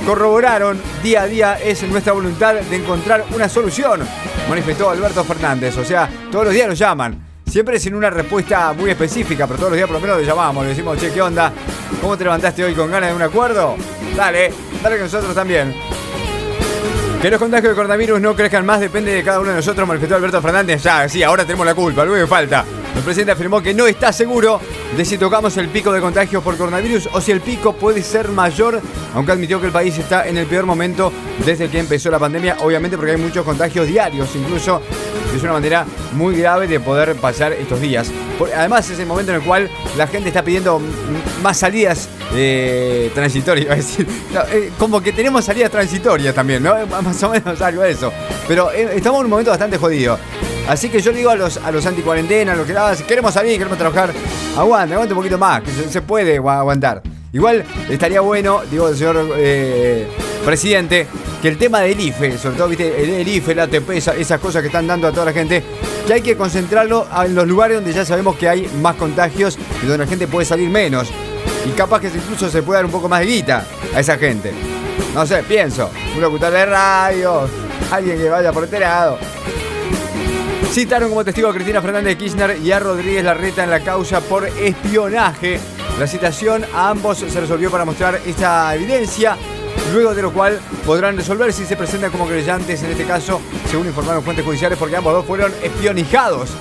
corroboraron 0.05 0.81
día 1.01 1.23
a 1.23 1.25
día 1.27 1.59
es 1.63 1.83
nuestra 1.83 2.13
voluntad 2.13 2.55
de 2.55 2.75
encontrar 2.75 3.25
una 3.33 3.47
solución, 3.47 4.01
manifestó 4.49 4.89
Alberto 4.89 5.23
Fernández. 5.23 5.77
O 5.77 5.85
sea, 5.85 6.09
todos 6.31 6.45
los 6.45 6.53
días 6.53 6.67
nos 6.67 6.79
llaman. 6.79 7.29
Siempre 7.45 7.79
sin 7.79 7.93
una 7.93 8.09
respuesta 8.09 8.73
muy 8.73 8.89
específica, 8.89 9.45
pero 9.45 9.57
todos 9.57 9.71
los 9.71 9.77
días 9.77 9.87
por 9.87 9.97
lo 9.97 10.01
menos 10.01 10.17
le 10.19 10.25
llamamos, 10.25 10.63
le 10.63 10.69
decimos, 10.69 10.97
che, 10.97 11.11
¿qué 11.11 11.21
onda? 11.21 11.53
¿Cómo 12.01 12.17
te 12.17 12.23
levantaste 12.23 12.63
hoy 12.63 12.73
con 12.73 12.89
ganas 12.89 13.09
de 13.09 13.15
un 13.15 13.21
acuerdo? 13.21 13.75
Dale, 14.15 14.51
dale 14.81 14.95
que 14.95 15.03
nosotros 15.03 15.35
también. 15.35 15.75
Que 17.23 17.31
los 17.31 17.39
contagios 17.39 17.69
de 17.69 17.75
coronavirus 17.77 18.19
no 18.19 18.35
crezcan 18.35 18.65
más 18.65 18.81
depende 18.81 19.13
de 19.13 19.23
cada 19.23 19.39
uno 19.39 19.51
de 19.51 19.55
nosotros, 19.55 19.87
manifestó 19.87 20.17
Alberto 20.17 20.41
Fernández. 20.41 20.83
Ya, 20.83 21.07
sí, 21.07 21.23
ahora 21.23 21.45
tenemos 21.45 21.65
la 21.65 21.73
culpa, 21.73 22.03
luego 22.03 22.27
falta. 22.27 22.65
El 22.93 23.01
presidente 23.01 23.31
afirmó 23.31 23.61
que 23.63 23.73
no 23.73 23.87
está 23.87 24.11
seguro 24.11 24.59
de 24.97 25.05
si 25.05 25.17
tocamos 25.17 25.55
el 25.55 25.69
pico 25.69 25.93
de 25.93 26.01
contagios 26.01 26.43
por 26.43 26.57
coronavirus 26.57 27.07
o 27.13 27.21
si 27.21 27.31
el 27.31 27.39
pico 27.39 27.71
puede 27.71 28.03
ser 28.03 28.27
mayor, 28.27 28.81
aunque 29.15 29.31
admitió 29.31 29.61
que 29.61 29.67
el 29.67 29.71
país 29.71 29.97
está 29.97 30.27
en 30.27 30.35
el 30.35 30.47
peor 30.47 30.65
momento 30.65 31.13
desde 31.45 31.69
que 31.69 31.79
empezó 31.79 32.11
la 32.11 32.19
pandemia, 32.19 32.57
obviamente 32.59 32.97
porque 32.97 33.13
hay 33.13 33.17
muchos 33.17 33.45
contagios 33.45 33.87
diarios, 33.87 34.27
incluso 34.35 34.81
es 35.35 35.43
una 35.43 35.53
manera 35.53 35.85
muy 36.13 36.35
grave 36.35 36.67
de 36.67 36.79
poder 36.79 37.15
pasar 37.15 37.53
estos 37.53 37.81
días. 37.81 38.11
Además 38.55 38.89
es 38.89 38.99
el 38.99 39.05
momento 39.05 39.31
en 39.31 39.39
el 39.39 39.43
cual 39.43 39.69
la 39.97 40.07
gente 40.07 40.29
está 40.29 40.43
pidiendo 40.43 40.81
más 41.41 41.57
salidas 41.57 42.09
eh, 42.33 43.11
transitorias, 43.13 43.67
decir, 43.77 44.07
eh, 44.51 44.71
como 44.77 45.01
que 45.01 45.11
tenemos 45.11 45.45
salidas 45.45 45.71
transitorias 45.71 46.33
también, 46.33 46.63
¿no? 46.63 46.75
Más 47.01 47.21
o 47.23 47.29
menos 47.29 47.61
algo 47.61 47.81
de 47.83 47.91
eso. 47.91 48.11
Pero 48.47 48.71
eh, 48.71 48.91
estamos 48.95 49.19
en 49.19 49.25
un 49.25 49.31
momento 49.31 49.51
bastante 49.51 49.77
jodido. 49.77 50.17
Así 50.67 50.89
que 50.89 51.01
yo 51.01 51.11
le 51.11 51.17
digo 51.17 51.29
a 51.29 51.35
los, 51.35 51.57
a 51.57 51.71
los 51.71 51.85
a 51.85 51.91
los 51.91 52.67
que 52.67 52.77
ah, 52.77 52.93
queremos 53.07 53.33
salir, 53.33 53.57
queremos 53.57 53.77
trabajar, 53.77 54.11
aguante, 54.57 54.93
aguante 54.93 55.13
un 55.13 55.19
poquito 55.19 55.37
más, 55.37 55.61
que 55.61 55.71
se, 55.71 56.01
puede 56.01 56.37
aguantar. 56.37 57.01
Igual 57.33 57.65
estaría 57.89 58.21
bueno, 58.21 58.61
digo 58.69 58.87
el 58.87 58.95
señor 58.95 59.27
presidente, 60.43 61.07
que 61.41 61.47
el 61.47 61.57
tema 61.57 61.81
del 61.81 61.99
IFE, 61.99 62.37
sobre 62.37 62.57
todo, 62.57 62.69
el, 62.71 63.27
IFE, 63.27 63.55
la 63.55 63.63
ATP, 63.63 63.89
esas 63.91 64.39
cosas 64.39 64.61
que 64.61 64.67
están 64.67 64.87
dando 64.87 65.07
a 65.07 65.11
toda 65.11 65.25
la 65.25 65.33
gente, 65.33 65.63
que 66.05 66.13
hay 66.13 66.21
que 66.21 66.35
concentrarlo 66.35 67.07
en 67.25 67.35
los 67.35 67.47
lugares 67.47 67.77
donde 67.77 67.93
ya 67.93 68.05
sabemos 68.05 68.35
que 68.35 68.47
hay 68.47 68.69
más 68.81 68.95
contagios 68.95 69.57
y 69.81 69.85
donde 69.85 70.05
la 70.05 70.09
gente 70.09 70.27
puede 70.27 70.45
salir 70.45 70.69
menos. 70.69 71.09
Y 71.65 71.71
capaz 71.71 72.01
que 72.01 72.07
incluso 72.07 72.49
se 72.49 72.61
puede 72.61 72.79
dar 72.79 72.85
un 72.85 72.91
poco 72.91 73.07
más 73.07 73.21
de 73.21 73.27
guita 73.27 73.65
a 73.95 73.99
esa 73.99 74.17
gente. 74.17 74.51
No 75.13 75.25
sé, 75.25 75.43
pienso. 75.43 75.89
Un 76.15 76.21
locutor 76.21 76.51
de 76.51 76.65
radio, 76.65 77.47
alguien 77.91 78.17
que 78.17 78.29
vaya 78.29 78.51
por 78.51 78.65
este 78.65 78.79
lado. 78.79 79.17
Citaron 80.71 81.09
como 81.09 81.23
testigo 81.23 81.49
a 81.49 81.53
Cristina 81.53 81.81
Fernández 81.81 82.17
de 82.17 82.17
Kirchner 82.17 82.57
y 82.57 82.71
a 82.71 82.79
Rodríguez 82.79 83.23
Larreta 83.23 83.63
en 83.63 83.69
la 83.69 83.81
causa 83.81 84.21
por 84.21 84.47
espionaje. 84.47 85.59
La 85.99 86.07
citación 86.07 86.65
a 86.73 86.89
ambos 86.89 87.19
se 87.19 87.39
resolvió 87.39 87.69
para 87.69 87.85
mostrar 87.85 88.19
esta 88.25 88.73
evidencia, 88.73 89.37
luego 89.93 90.13
de 90.15 90.21
lo 90.21 90.31
cual 90.31 90.59
podrán 90.85 91.15
resolver 91.15 91.53
si 91.53 91.65
se 91.65 91.75
presentan 91.75 92.11
como 92.11 92.25
creyentes 92.25 92.81
en 92.83 92.91
este 92.91 93.05
caso, 93.05 93.41
según 93.69 93.87
informaron 93.87 94.23
fuentes 94.23 94.45
judiciales, 94.45 94.77
porque 94.77 94.95
ambos 94.95 95.13
dos 95.13 95.25
fueron 95.25 95.51
espionijados 95.61 96.51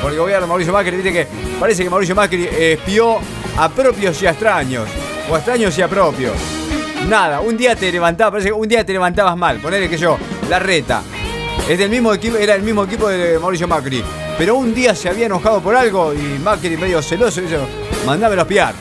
por 0.00 0.12
el 0.12 0.18
gobierno 0.18 0.46
Mauricio 0.46 0.72
Macri. 0.72 0.96
Dice 0.96 1.12
que 1.12 1.26
parece 1.58 1.84
que 1.84 1.90
Mauricio 1.90 2.14
Macri 2.14 2.48
espió 2.50 3.18
a 3.56 3.68
propios 3.68 4.20
y 4.22 4.26
a 4.26 4.30
extraños, 4.30 4.88
o 5.28 5.34
a 5.34 5.38
extraños 5.38 5.76
y 5.76 5.82
a 5.82 5.88
propios. 5.88 6.34
Nada, 7.08 7.40
un 7.40 7.56
día 7.56 7.74
te 7.76 7.90
levantabas, 7.90 8.32
parece 8.32 8.48
que 8.48 8.54
un 8.54 8.68
día 8.68 8.84
te 8.84 8.92
levantabas 8.92 9.36
mal, 9.36 9.58
ponele 9.58 9.88
que 9.88 9.98
yo, 9.98 10.18
la 10.48 10.58
reta. 10.58 11.02
Es 11.68 11.78
del 11.78 11.90
mismo 11.90 12.12
equipo, 12.12 12.36
era 12.36 12.54
el 12.54 12.62
mismo 12.62 12.84
equipo 12.84 13.08
de 13.08 13.38
Mauricio 13.38 13.68
Macri. 13.68 14.02
Pero 14.38 14.56
un 14.56 14.74
día 14.74 14.94
se 14.94 15.08
había 15.08 15.26
enojado 15.26 15.60
por 15.60 15.76
algo 15.76 16.14
y 16.14 16.38
Macri 16.38 16.76
medio 16.76 17.02
celoso 17.02 17.40
dijo, 17.40 17.66
mandámelo 18.06 18.42
a 18.42 18.44
espiar. 18.44 18.74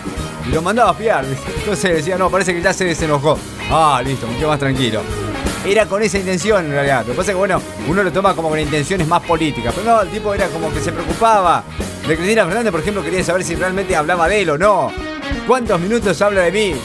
Y 0.47 0.53
lo 0.53 0.61
mandaba 0.61 0.89
a 0.89 0.93
espiar. 0.93 1.25
Entonces 1.59 1.97
decía, 1.97 2.17
no, 2.17 2.29
parece 2.29 2.53
que 2.53 2.61
ya 2.61 2.73
se 2.73 2.85
desenojó. 2.85 3.37
Ah, 3.71 4.01
listo, 4.03 4.27
me 4.27 4.35
quedo 4.37 4.49
más 4.49 4.59
tranquilo. 4.59 5.01
Era 5.65 5.85
con 5.85 6.01
esa 6.01 6.17
intención 6.17 6.65
en 6.65 6.71
realidad. 6.71 7.01
Lo 7.01 7.11
que 7.11 7.17
pasa 7.17 7.31
es 7.31 7.35
que, 7.35 7.39
bueno, 7.39 7.61
uno 7.87 8.01
lo 8.01 8.11
toma 8.11 8.35
como 8.35 8.49
con 8.49 8.59
intenciones 8.59 9.07
más 9.07 9.21
políticas. 9.21 9.73
Pero 9.75 9.95
no, 9.95 10.01
el 10.01 10.09
tipo 10.09 10.33
era 10.33 10.47
como 10.47 10.73
que 10.73 10.79
se 10.79 10.91
preocupaba. 10.91 11.63
De 12.07 12.15
Cristina 12.15 12.45
Fernández, 12.45 12.71
por 12.71 12.81
ejemplo, 12.81 13.03
quería 13.03 13.23
saber 13.23 13.43
si 13.43 13.55
realmente 13.55 13.95
hablaba 13.95 14.27
de 14.27 14.41
él 14.41 14.49
o 14.51 14.57
no. 14.57 14.91
¿Cuántos 15.45 15.79
minutos 15.79 16.19
habla 16.21 16.41
de 16.41 16.51
mí? 16.51 16.75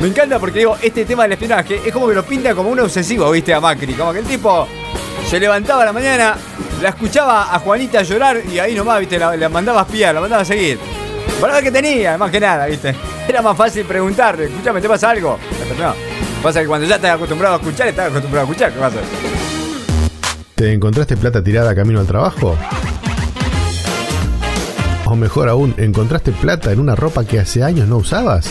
Me 0.00 0.08
encanta 0.08 0.38
porque 0.38 0.58
digo, 0.58 0.76
este 0.82 1.04
tema 1.04 1.22
del 1.22 1.32
espionaje 1.32 1.80
es 1.84 1.92
como 1.92 2.08
que 2.08 2.14
lo 2.14 2.22
pinta 2.22 2.54
como 2.54 2.70
un 2.70 2.80
obsesivo, 2.80 3.30
viste, 3.30 3.54
a 3.54 3.60
Macri. 3.60 3.94
Como 3.94 4.12
que 4.12 4.18
el 4.18 4.26
tipo 4.26 4.68
se 5.26 5.40
levantaba 5.40 5.82
a 5.82 5.86
la 5.86 5.92
mañana, 5.92 6.36
la 6.82 6.90
escuchaba 6.90 7.54
a 7.54 7.58
Juanita 7.58 8.02
llorar 8.02 8.42
y 8.46 8.58
ahí 8.58 8.74
nomás, 8.74 9.00
viste, 9.00 9.18
la, 9.18 9.48
mandaba 9.48 9.80
a 9.80 9.84
espiar, 9.84 10.14
la 10.14 10.20
mandaba 10.20 10.42
a 10.42 10.44
seguir. 10.44 10.78
Ver 11.40 11.62
qué 11.62 11.70
tenía, 11.70 12.18
más 12.18 12.30
que 12.30 12.40
nada, 12.40 12.66
viste. 12.66 12.94
Era 13.28 13.42
más 13.42 13.56
fácil 13.56 13.84
preguntarle, 13.84 14.46
escúchame, 14.46 14.80
¿te 14.80 14.88
pasa 14.88 15.10
algo? 15.10 15.38
No. 15.78 15.94
Pasa 16.42 16.60
que 16.60 16.66
cuando 16.66 16.86
ya 16.86 16.96
estás 16.96 17.16
acostumbrado 17.16 17.54
a 17.54 17.58
escuchar, 17.58 17.88
estás 17.88 18.08
acostumbrado 18.08 18.46
a 18.46 18.50
escuchar, 18.50 18.72
¿qué 18.72 18.78
pasa? 18.78 18.96
¿Te 20.54 20.72
encontraste 20.72 21.16
plata 21.16 21.42
tirada 21.42 21.74
camino 21.74 22.00
al 22.00 22.06
trabajo? 22.06 22.56
O 25.04 25.16
mejor 25.16 25.48
aún, 25.48 25.74
¿encontraste 25.78 26.32
plata 26.32 26.72
en 26.72 26.80
una 26.80 26.94
ropa 26.94 27.24
que 27.24 27.40
hace 27.40 27.62
años 27.62 27.88
no 27.88 27.96
usabas? 27.96 28.50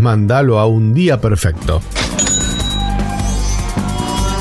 Mándalo 0.00 0.58
a 0.58 0.66
un 0.66 0.92
día 0.92 1.20
perfecto. 1.20 1.80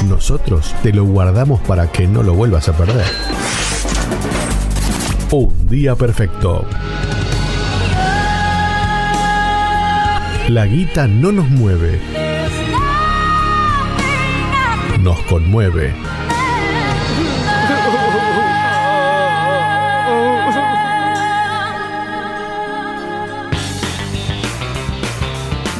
Nosotros 0.07 0.73
te 0.83 0.91
lo 0.91 1.05
guardamos 1.05 1.61
para 1.61 1.91
que 1.91 2.07
no 2.07 2.23
lo 2.23 2.33
vuelvas 2.33 2.67
a 2.69 2.73
perder. 2.73 3.05
Un 5.31 5.69
día 5.69 5.95
perfecto. 5.95 6.65
La 10.49 10.65
guita 10.65 11.07
no 11.07 11.31
nos 11.31 11.49
mueve. 11.49 12.01
Nos 14.99 15.19
conmueve. 15.21 15.93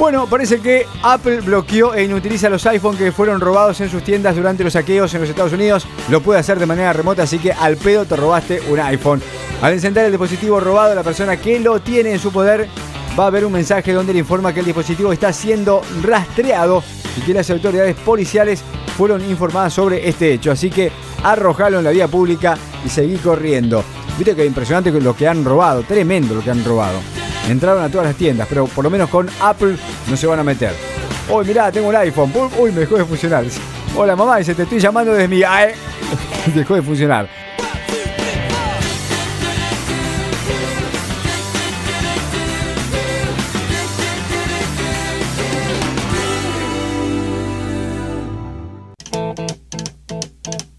Bueno, 0.01 0.25
parece 0.25 0.60
que 0.60 0.88
Apple 1.03 1.41
bloqueó 1.41 1.93
e 1.93 2.03
inutiliza 2.03 2.50
los 2.50 2.65
iPhone 2.65 2.98
que 2.98 3.12
fueron 3.12 3.39
robados 3.39 3.79
en 3.81 3.89
sus 3.91 4.01
tiendas 4.01 4.36
durante 4.36 4.63
los 4.63 4.74
saqueos 4.74 5.13
en 5.13 5.22
los 5.22 5.29
Estados 5.29 5.53
Unidos. 5.53 5.86
Lo 6.10 6.22
puede 6.22 6.39
hacer 6.39 6.58
de 6.58 6.65
manera 6.65 6.91
remota, 6.91 7.22
así 7.22 7.38
que 7.38 7.51
al 7.51 7.77
pedo 7.77 8.03
te 8.05 8.15
robaste 8.15 8.63
un 8.72 8.79
iPhone. 8.79 9.22
Al 9.62 9.74
encender 9.74 10.05
el 10.05 10.12
dispositivo 10.12 10.60
robado, 10.60 10.96
la 10.96 11.03
persona 11.03 11.38
que 11.38 11.60
lo 11.60 11.81
tiene 11.81 12.13
en 12.13 12.17
su 12.20 12.31
poder 12.31 12.67
va 13.17 13.25
a 13.25 13.27
haber 13.27 13.46
un 13.46 13.51
mensaje 13.51 13.93
donde 13.93 14.12
le 14.12 14.17
informa 14.17 14.51
que 14.51 14.62
el 14.62 14.65
dispositivo 14.65 15.13
está 15.13 15.31
siendo 15.31 15.84
rastreado 16.01 16.84
y 17.15 17.22
que 17.22 17.36
las 17.36 17.51
autoridades 17.51 17.96
policiales 17.98 18.63
fueron 18.98 19.24
informadas 19.29 19.72
sobre 19.72 20.10
este 20.10 20.34
hecho. 20.34 20.51
Así 20.51 20.72
que 20.72 20.91
arrojalo 21.22 21.77
en 21.77 21.84
la 21.84 21.91
vía 21.91 22.08
pública 22.08 22.58
y 22.84 22.89
seguí 22.89 23.17
corriendo. 23.17 23.84
Viste 24.17 24.36
que 24.36 24.48
impresionante 24.48 24.89
lo 24.89 25.15
que 25.15 25.27
han 25.27 25.46
robado, 25.46 25.84
tremendo 25.84 26.34
lo 26.34 26.41
que 26.41 26.50
han 26.50 26.65
robado. 26.65 27.20
Entraron 27.50 27.83
a 27.83 27.89
todas 27.89 28.07
las 28.07 28.15
tiendas, 28.15 28.48
pero 28.48 28.65
por 28.67 28.83
lo 28.83 28.89
menos 28.89 29.10
con 29.10 29.29
Apple 29.41 29.75
no 30.07 30.17
se 30.17 30.27
van 30.27 30.39
a 30.39 30.43
meter. 30.43 30.74
Uy, 31.29 31.45
mirá, 31.45 31.71
tengo 31.71 31.89
un 31.89 31.95
iPhone. 31.95 32.31
Uy, 32.57 32.71
me 32.71 32.81
dejó 32.81 32.98
de 32.98 33.05
funcionar. 33.05 33.45
Hola 33.95 34.15
mamá, 34.15 34.38
dice, 34.38 34.55
te 34.55 34.63
estoy 34.63 34.79
llamando 34.79 35.13
desde 35.13 35.27
mi... 35.27 35.43
Ay, 35.43 35.74
dejó 36.55 36.75
de 36.75 36.81
funcionar. 36.81 37.27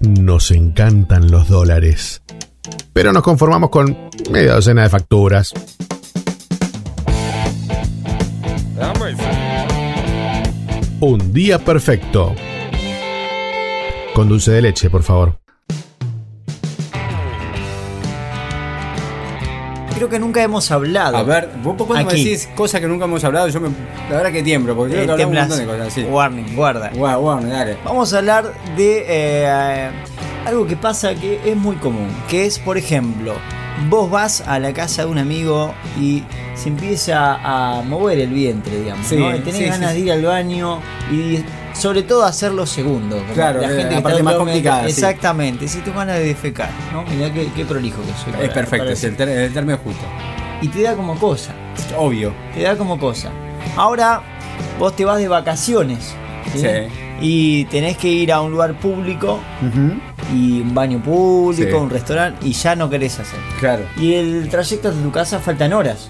Nos 0.01 0.51
encantan 0.51 1.31
los 1.31 1.49
dólares. 1.49 2.23
Pero 2.93 3.13
nos 3.13 3.23
conformamos 3.23 3.71
con 3.71 4.11
media 4.31 4.55
docena 4.55 4.83
de 4.83 4.89
facturas. 4.89 5.53
Un 11.05 11.33
día 11.33 11.59
perfecto. 11.59 12.33
Con 14.15 14.29
dulce 14.29 14.53
de 14.53 14.63
leche, 14.63 14.89
por 14.89 15.03
favor. 15.03 15.37
Creo 19.97 20.09
que 20.09 20.21
nunca 20.21 20.45
hemos 20.45 20.71
hablado. 20.71 21.17
A 21.17 21.25
ver, 21.25 21.49
vos 21.61 21.75
cuando 21.77 22.09
me 22.09 22.17
decís 22.17 22.49
cosas 22.55 22.81
que 22.81 22.87
nunca 22.87 23.07
hemos 23.07 23.25
hablado, 23.25 23.49
yo 23.49 23.61
me, 23.61 23.71
la 24.09 24.19
verdad 24.19 24.31
que 24.31 24.45
tiemblo, 24.45 24.77
porque 24.77 24.95
creo 24.95 25.17
que 25.17 25.25
un 25.25 25.35
montón 25.35 25.59
de 25.59 25.67
cosas. 25.67 25.93
Sí. 25.93 26.05
Warning, 26.05 26.55
guarda. 26.55 26.93
warning, 26.95 27.51
dale. 27.51 27.79
Vamos 27.85 28.15
a 28.15 28.19
hablar 28.19 28.55
de 28.77 29.05
eh, 29.09 29.91
algo 30.47 30.69
que 30.69 30.77
pasa 30.77 31.17
que 31.17 31.41
es 31.45 31.57
muy 31.57 31.75
común, 31.77 32.11
que 32.29 32.47
es, 32.47 32.61
por 32.61 32.79
ejemplo, 32.79 33.35
vos 33.89 34.11
vas 34.11 34.43
a 34.43 34.59
la 34.59 34.73
casa 34.73 35.03
de 35.03 35.11
un 35.11 35.19
amigo 35.19 35.75
y 36.01 36.23
se 36.55 36.69
empieza 36.69 37.39
a 37.43 37.83
mover 37.83 38.19
el 38.19 38.31
vientre, 38.31 38.81
digamos. 38.81 39.11
¿no? 39.13 39.37
Y 39.37 39.41
tenés 39.41 39.71
ganas 39.71 39.95
de 39.95 40.01
ir 40.01 40.13
al 40.13 40.23
baño 40.23 40.81
y 41.11 41.45
sobre 41.75 42.03
todo 42.03 42.25
hacerlo 42.25 42.67
segundo. 42.67 43.23
Claro, 43.35 43.61
la, 43.61 43.69
gente 43.69 43.95
la 43.95 44.03
parte 44.03 44.23
más 44.23 44.35
complicada. 44.35 44.87
Exactamente, 44.87 45.69
si 45.69 45.79
tengo 45.81 45.99
ganas 45.99 46.17
de 46.19 46.25
defecar, 46.25 46.71
¿no? 46.93 47.05
Mirá 47.05 47.33
qué, 47.33 47.65
prolijo 47.65 48.03
que 48.03 48.13
soy. 48.33 48.45
es 48.45 48.51
perfecto, 48.51 48.89
es 48.91 49.05
el, 49.05 49.17
término 49.17 49.79
justo. 49.79 50.05
Y 50.61 50.69
te 50.69 50.83
da 50.83 50.95
como 50.95 51.19
cosa. 51.19 51.53
Obvio. 51.97 52.33
Te 52.55 52.63
da 52.63 52.77
como 52.77 52.99
cosa. 52.99 53.31
Ahora 53.77 54.23
vos 54.79 54.95
te 54.95 55.05
vas 55.05 55.19
de 55.19 55.29
vacaciones. 55.29 56.15
¿sí? 56.55 56.67
Y 57.21 57.65
tenés 57.67 57.97
que 57.97 58.09
ir 58.09 58.33
a 58.33 58.41
un 58.41 58.53
lugar 58.53 58.75
público 58.75 59.41
y 60.33 60.61
un 60.61 60.75
baño 60.75 61.03
público, 61.03 61.79
un 61.79 61.91
restaurante, 61.91 62.47
y 62.47 62.53
ya 62.53 62.75
no 62.75 62.89
querés 62.89 63.19
hacer. 63.19 63.39
Claro. 63.61 63.85
Y 63.97 64.15
el 64.15 64.49
trayecto 64.49 64.93
de 64.93 65.03
tu 65.03 65.11
casa 65.11 65.39
faltan 65.39 65.73
horas. 65.73 66.09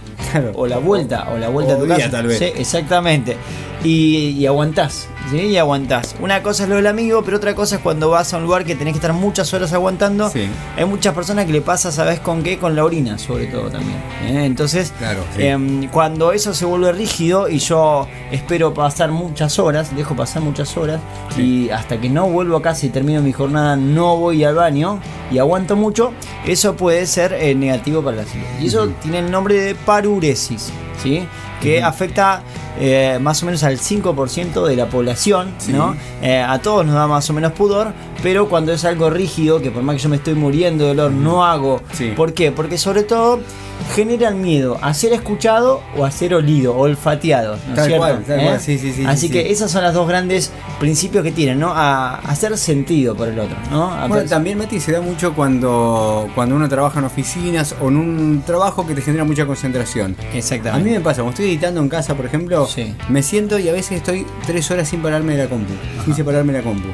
O 0.55 0.67
la 0.67 0.79
vuelta, 0.79 1.29
o 1.33 1.39
la 1.39 1.49
vuelta 1.49 1.75
a 1.75 1.79
tu 1.79 1.87
casa. 1.87 2.11
Tal 2.11 2.27
vez. 2.27 2.39
Sí, 2.39 2.47
exactamente. 2.57 3.37
Y, 3.85 4.31
y 4.39 4.47
aguantás. 4.47 5.09
¿sí? 5.31 5.39
Y 5.39 5.57
aguantás. 5.57 6.15
Una 6.21 6.43
cosa 6.43 6.65
es 6.65 6.69
lo 6.69 6.77
del 6.77 6.87
amigo, 6.87 7.23
pero 7.25 7.37
otra 7.37 7.55
cosa 7.55 7.77
es 7.77 7.83
cuando 7.83 8.11
vas 8.11 8.33
a 8.35 8.39
un 8.39 8.45
lugar 8.45 8.65
que 8.65 8.75
tenés 8.75 8.93
que 8.93 8.99
estar 8.99 9.13
muchas 9.13 9.53
horas 9.55 9.73
aguantando. 9.73 10.31
Hay 10.77 10.85
muchas 10.85 11.15
personas 11.15 11.47
que 11.47 11.53
le 11.53 11.61
pasa, 11.61 11.93
¿sabes 11.93 12.21
con 12.21 12.43
qué? 12.43 12.59
Con 12.59 12.77
la 12.77 12.85
orina, 12.85 13.19
sobre 13.19 13.47
todo 13.47 13.71
también. 13.71 13.99
¿eh? 14.25 14.45
Entonces, 14.45 14.93
em, 15.39 15.89
cuando 15.89 16.33
eso 16.33 16.55
se 16.55 16.65
vuelve 16.65 16.93
rígido 16.93 17.49
y 17.49 17.59
yo 17.59 18.07
espero 18.31 18.75
pasar 18.75 19.11
muchas 19.11 19.59
horas, 19.59 19.95
dejo 19.95 20.15
pasar 20.15 20.43
muchas 20.43 20.77
horas, 20.77 21.01
y 21.37 21.71
hasta 21.71 22.01
que 22.01 22.09
no 22.09 22.29
vuelvo 22.29 22.57
a 22.57 22.63
casa 22.63 22.87
y 22.87 22.91
termino 22.91 23.23
mi 23.23 23.33
jornada, 23.33 23.77
no 23.77 24.17
voy 24.17 24.45
al 24.45 24.55
baño 24.55 25.01
y 25.31 25.39
aguanto 25.39 25.77
mucho, 25.77 26.13
eso 26.47 26.77
puede 26.77 27.07
ser 27.07 27.33
eh, 27.33 27.55
negativo 27.55 28.03
para 28.03 28.19
la 28.19 28.25
salud. 28.25 28.45
Y 28.61 28.67
eso 28.67 28.89
tiene 29.03 29.21
el 29.21 29.31
nombre 29.31 29.55
de 29.55 29.75
paruresis, 29.75 30.71
¿sí? 31.03 31.27
que 31.63 31.83
afecta 31.83 32.43
eh, 32.79 33.19
más 33.21 33.43
o 33.43 33.47
menos 33.47 33.63
al 33.63 33.79
5% 33.79 34.67
de 34.67 34.77
la 34.77 34.87
población, 34.89 35.53
¿no? 35.69 35.95
Eh, 36.23 36.41
a 36.41 36.59
todos 36.61 36.87
nos 36.87 36.95
da 36.95 37.07
más 37.07 37.29
o 37.31 37.33
menos 37.33 37.53
pudor, 37.53 37.93
pero 38.23 38.49
cuando 38.49 38.73
es 38.73 38.85
algo 38.85 39.11
rígido, 39.11 39.61
que 39.61 39.71
por 39.71 39.83
más 39.83 39.97
que 39.97 40.03
yo 40.03 40.09
me 40.09 40.17
estoy 40.17 40.35
muriendo 40.35 40.85
de 40.85 40.95
dolor, 40.95 41.13
no 41.13 41.45
hago. 41.45 41.81
¿Por 42.17 42.33
qué? 42.33 42.53
Porque 42.53 42.79
sobre 42.79 43.03
todo 43.03 43.41
generan 43.95 44.41
miedo 44.41 44.79
a 44.81 44.95
ser 44.95 45.13
escuchado 45.13 45.83
o 45.97 46.05
a 46.05 46.11
ser 46.11 46.35
olido, 46.35 46.77
olfateado, 46.77 47.57
¿no 47.57 47.71
es 47.71 47.75
Tal 47.75 47.85
cierto? 47.87 47.99
cual, 47.99 48.25
tal 48.25 48.41
¿Eh? 48.41 48.45
cual, 48.45 48.61
sí, 48.61 48.79
sí, 48.79 48.93
sí, 48.93 49.05
Así 49.07 49.27
sí, 49.27 49.33
que 49.33 49.43
sí. 49.43 49.53
esos 49.53 49.71
son 49.71 49.85
los 49.85 49.93
dos 49.93 50.09
grandes 50.09 50.51
principios 50.81 51.23
que 51.25 51.33
tienen, 51.33 51.61
¿no? 51.61 51.73
A, 51.75 52.15
a 52.15 52.19
hacer 52.19 52.57
sentido 52.57 53.15
por 53.15 53.29
el 53.29 53.39
otro, 53.39 53.57
¿no? 53.71 53.91
A 53.93 54.07
Bueno, 54.09 54.29
también 54.29 54.57
Mati 54.59 54.81
se 54.81 54.93
da 54.93 55.01
mucho 55.03 55.35
cuando, 55.35 56.29
cuando 56.35 56.57
uno 56.57 56.69
trabaja 56.69 57.01
en 57.01 57.05
oficinas 57.05 57.75
o 57.83 57.89
en 57.89 57.97
un 57.99 58.43
trabajo 58.47 58.87
que 58.87 58.95
te 58.95 59.03
genera 59.03 59.25
mucha 59.25 59.45
concentración. 59.47 60.17
A 60.33 60.37
Exactamente. 60.37 60.89
mí 60.89 60.95
me 60.95 61.01
pasa, 61.01 61.17
cuando 61.23 61.31
estoy 61.33 61.47
editando 61.51 61.81
en 61.81 61.89
casa, 61.89 62.15
por 62.15 62.25
ejemplo, 62.25 62.67
me 63.09 63.23
siento 63.23 63.59
y 63.59 63.69
a 63.69 63.73
veces 63.73 63.93
estoy 63.99 64.27
tres 64.47 64.71
horas 64.71 64.89
sin 64.89 65.03
pararme 65.03 65.37
de 65.37 65.45
la 65.45 65.51
compu, 65.51 65.73
sin 66.05 66.15
separarme 66.15 66.53
de 66.53 66.61
la 66.61 66.65
compu. 66.65 66.89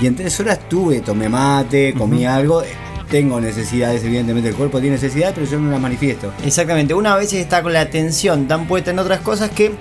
Y 0.00 0.06
en 0.06 0.16
tres 0.16 0.40
horas 0.40 0.58
tuve, 0.68 1.00
tomé 1.00 1.28
mate, 1.28 1.94
comí 1.94 2.24
algo, 2.24 2.62
tengo 3.10 3.40
necesidades, 3.40 4.02
evidentemente 4.04 4.48
el 4.48 4.54
cuerpo 4.54 4.80
tiene 4.80 4.94
necesidades, 4.96 5.34
pero 5.34 5.46
yo 5.46 5.58
no 5.58 5.70
las 5.70 5.80
manifiesto. 5.80 6.32
Exactamente, 6.44 6.94
una 6.94 7.16
vez 7.16 7.32
está 7.32 7.62
con 7.62 7.72
la 7.72 7.80
atención 7.80 8.46
tan 8.46 8.66
puesta 8.66 8.90
en 8.92 8.98
otras 8.98 9.20
cosas 9.20 9.50
que 9.50 9.72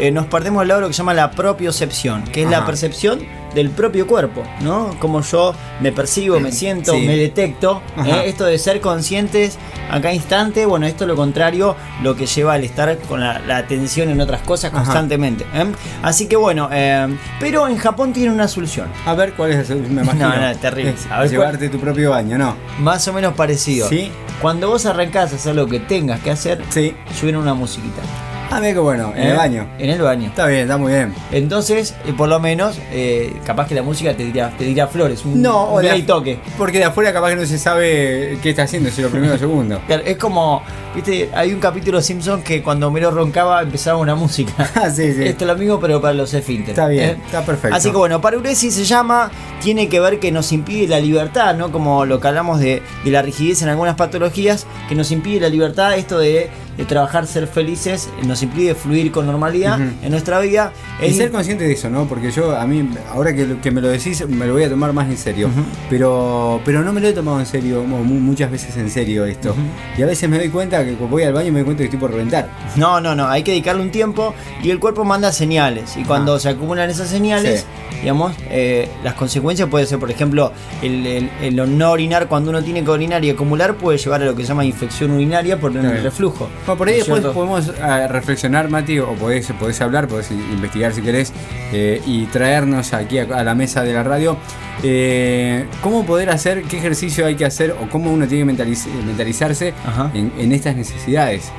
eh, 0.00 0.10
nos 0.10 0.26
perdemos 0.26 0.62
del 0.62 0.68
lado 0.68 0.80
de 0.80 0.82
lo 0.82 0.88
que 0.88 0.94
se 0.94 0.98
llama 0.98 1.14
la 1.14 1.30
propiocepción, 1.30 2.24
que 2.24 2.42
es 2.42 2.48
Ajá. 2.48 2.60
la 2.60 2.66
percepción 2.66 3.20
del 3.54 3.70
propio 3.70 4.06
cuerpo, 4.06 4.42
¿no? 4.60 4.90
Como 4.98 5.22
yo 5.22 5.54
me 5.80 5.92
percibo, 5.92 6.38
me 6.40 6.52
siento, 6.52 6.92
Sí. 6.94 7.06
me 7.06 7.16
detecto. 7.16 7.82
¿eh? 8.04 8.24
Esto 8.26 8.44
de 8.44 8.58
ser 8.58 8.80
conscientes 8.80 9.58
a 9.90 10.00
cada 10.00 10.12
instante, 10.14 10.66
bueno, 10.66 10.86
esto 10.86 11.04
es 11.04 11.08
lo 11.08 11.16
contrario, 11.16 11.74
lo 12.02 12.14
que 12.14 12.26
lleva 12.26 12.54
al 12.54 12.64
estar 12.64 12.96
con 13.08 13.20
la, 13.20 13.38
la 13.40 13.56
atención 13.56 14.10
en 14.10 14.20
otras 14.20 14.42
cosas 14.42 14.70
constantemente. 14.70 15.44
¿eh? 15.54 15.64
Así 16.02 16.26
que 16.26 16.36
bueno, 16.36 16.68
eh, 16.72 17.06
pero 17.40 17.66
en 17.68 17.76
Japón 17.78 18.12
tiene 18.12 18.30
una 18.32 18.48
solución. 18.48 18.88
A 19.06 19.14
ver 19.14 19.32
cuál 19.32 19.52
es, 19.52 19.70
me 19.70 20.02
imagino. 20.02 20.28
No, 20.28 20.36
no, 20.48 20.56
terrible. 20.58 20.94
A 21.10 21.20
ver, 21.20 21.30
llevarte 21.30 21.68
tu 21.68 21.78
propio 21.80 22.10
baño, 22.10 22.36
¿no? 22.38 22.54
Más 22.80 23.06
o 23.08 23.12
menos 23.12 23.34
parecido. 23.34 23.88
Sí. 23.88 24.10
Cuando 24.42 24.68
vos 24.68 24.86
arrancás 24.86 25.32
a 25.32 25.36
hacer 25.36 25.54
lo 25.54 25.66
que 25.66 25.80
tengas 25.80 26.20
que 26.20 26.30
hacer, 26.30 26.62
Sí. 26.70 26.94
suena 27.18 27.38
una 27.38 27.54
musiquita. 27.54 28.02
Ah, 28.50 28.60
mira 28.60 28.72
qué 28.72 28.78
bueno, 28.78 29.12
en 29.14 29.24
¿eh? 29.24 29.30
el 29.30 29.36
baño. 29.36 29.68
En 29.78 29.90
el 29.90 30.00
baño. 30.00 30.28
Está 30.28 30.46
bien, 30.46 30.62
está 30.62 30.78
muy 30.78 30.90
bien. 30.90 31.14
Entonces, 31.32 31.94
eh, 32.06 32.14
por 32.16 32.30
lo 32.30 32.40
menos, 32.40 32.78
eh, 32.90 33.36
capaz 33.44 33.68
que 33.68 33.74
la 33.74 33.82
música 33.82 34.16
te 34.16 34.24
dirá, 34.24 34.50
te 34.56 34.64
dirá 34.64 34.86
flores, 34.86 35.22
un, 35.26 35.42
No, 35.42 35.66
un 35.66 35.78
o 35.78 35.82
de 35.82 36.02
toque. 36.02 36.38
Porque 36.56 36.78
de 36.78 36.84
afuera 36.84 37.12
capaz 37.12 37.30
que 37.30 37.36
no 37.36 37.44
se 37.44 37.58
sabe 37.58 38.38
qué 38.42 38.50
está 38.50 38.62
haciendo, 38.62 38.90
si 38.90 39.02
lo 39.02 39.10
primero 39.10 39.34
o 39.34 39.38
segundo. 39.38 39.80
Claro, 39.86 40.02
Es 40.04 40.16
como, 40.16 40.62
viste, 40.94 41.28
hay 41.34 41.52
un 41.52 41.60
capítulo 41.60 41.98
de 41.98 42.04
Simpson 42.04 42.42
que 42.42 42.62
cuando 42.62 42.88
Homero 42.88 43.10
roncaba 43.10 43.62
empezaba 43.62 43.98
una 43.98 44.14
música. 44.14 44.52
Ah, 44.74 44.90
sí, 44.90 45.12
sí. 45.12 45.24
Esto 45.24 45.44
es 45.44 45.48
lo 45.48 45.56
mismo, 45.56 45.80
pero 45.80 46.00
para 46.00 46.14
los 46.14 46.32
esfínteres. 46.32 46.70
Está 46.70 46.86
bien, 46.88 47.10
¿eh? 47.10 47.16
está 47.26 47.44
perfecto. 47.44 47.76
Así 47.76 47.90
que 47.90 47.96
bueno, 47.96 48.20
para 48.20 48.38
Uresi 48.38 48.70
se 48.70 48.84
llama, 48.84 49.30
tiene 49.60 49.88
que 49.88 49.98
ver 49.98 50.20
que 50.20 50.30
nos 50.30 50.52
impide 50.52 50.86
la 50.86 51.00
libertad, 51.00 51.56
¿no? 51.56 51.72
Como 51.72 52.04
lo 52.06 52.20
que 52.20 52.28
hablamos 52.28 52.60
de, 52.60 52.82
de 53.04 53.10
la 53.10 53.22
rigidez 53.22 53.60
en 53.62 53.68
algunas 53.68 53.96
patologías, 53.96 54.66
que 54.88 54.94
nos 54.94 55.10
impide 55.10 55.40
la 55.40 55.48
libertad, 55.48 55.96
esto 55.98 56.18
de, 56.20 56.48
de 56.78 56.84
trabajar, 56.86 57.26
ser 57.26 57.46
felices, 57.48 58.08
nos 58.24 58.42
impide 58.42 58.74
fluir 58.74 59.12
con 59.12 59.26
normalidad 59.26 59.78
en 59.80 60.10
nuestra 60.10 60.38
vida. 60.40 60.72
Y 61.04 61.12
ser 61.12 61.30
consciente 61.30 61.64
de 61.64 61.72
eso, 61.72 61.90
¿no? 61.90 62.06
Porque 62.06 62.30
yo, 62.30 62.56
a 62.56 62.64
mí, 62.66 62.88
ahora 63.12 63.34
que, 63.34 63.58
que 63.58 63.70
me 63.70 63.80
lo 63.82 63.88
decís, 63.88 64.26
me 64.28 64.46
lo 64.46 64.54
voy 64.54 64.62
a 64.62 64.70
tomar 64.70 64.92
más 64.92 65.08
en 65.10 65.18
serio. 65.18 65.50
Pero, 65.90 66.60
pero 66.64 66.82
no 66.82 66.92
me 66.92 67.00
lo 67.00 67.08
he 67.08 67.12
tomado 67.12 67.40
en 67.40 67.46
serio, 67.46 67.82
mu- 67.82 68.04
mu- 68.04 68.20
muchas 68.20 68.50
veces 68.50 68.76
en 68.76 68.90
serio 68.90 69.24
esto. 69.24 69.54
Y 69.96 70.02
a 70.02 70.06
veces 70.06 70.28
me 70.28 70.38
doy 70.38 70.48
cuenta 70.50 70.84
que 70.84 70.92
voy 70.94 71.24
al 71.24 71.32
baño 71.32 71.50
me 71.50 71.58
doy 71.60 71.64
cuenta 71.64 71.80
que 71.80 71.84
estoy 71.86 71.98
por 71.98 72.10
reventar. 72.12 72.48
No, 72.76 73.00
no, 73.00 73.14
no, 73.14 73.26
hay 73.28 73.42
que 73.42 73.50
dedicarle 73.50 73.82
un 73.82 73.90
tiempo 73.90 74.34
y 74.62 74.70
el 74.70 74.78
cuerpo 74.78 75.04
manda 75.04 75.32
señales. 75.32 75.96
Y 75.96 76.04
cuando 76.04 76.34
Ah. 76.34 76.40
se 76.40 76.48
acumulan 76.50 76.90
esas 76.90 77.08
señales, 77.08 77.66
digamos, 78.00 78.34
eh, 78.50 78.88
las 79.02 79.14
consecuencias 79.14 79.68
puede 79.68 79.86
ser, 79.86 79.98
por 79.98 80.10
ejemplo, 80.10 80.52
el, 80.82 81.06
el- 81.06 81.30
el 81.42 81.78
no 81.78 81.90
orinar 81.90 82.28
cuando 82.28 82.50
uno 82.50 82.62
tiene 82.62 82.84
que 82.84 82.90
orinar 82.90 83.24
y 83.24 83.30
acumular 83.30 83.74
puede 83.74 83.98
llevar 83.98 84.22
a 84.22 84.26
lo 84.26 84.36
que 84.36 84.42
se 84.42 84.48
llama 84.48 84.64
infección 84.64 85.10
urinaria 85.10 85.58
por 85.58 85.76
el 85.76 86.02
reflujo. 86.02 86.48
Bueno, 86.68 86.78
por 86.78 86.88
ahí 86.88 86.94
¿No 86.94 87.00
es 87.00 87.06
después 87.06 87.22
cierto? 87.22 87.34
podemos 87.34 87.72
ah, 87.80 88.08
reflexionar, 88.08 88.68
Mati, 88.68 88.98
o 88.98 89.14
podés, 89.14 89.50
podés 89.58 89.80
hablar, 89.80 90.06
podés 90.06 90.30
investigar 90.30 90.92
si 90.92 91.02
querés, 91.02 91.32
eh, 91.72 92.00
y 92.06 92.26
traernos 92.26 92.92
aquí 92.92 93.18
a, 93.18 93.22
a 93.22 93.42
la 93.42 93.54
mesa 93.54 93.82
de 93.82 93.92
la 93.94 94.02
radio. 94.02 94.36
eh, 94.82 95.66
¿Cómo 95.82 96.04
poder 96.04 96.30
hacer, 96.30 96.62
qué 96.64 96.78
ejercicio 96.78 97.26
hay 97.26 97.36
que 97.36 97.44
hacer, 97.44 97.72
o 97.72 97.88
cómo 97.88 98.12
uno 98.12 98.26
tiene 98.26 98.44
que 98.44 98.52
mentaliz- 98.64 98.86
mentalizarse 99.06 99.72
en, 100.14 100.32
en 100.38 100.52
estas 100.52 100.76
necesidades? 100.76 101.50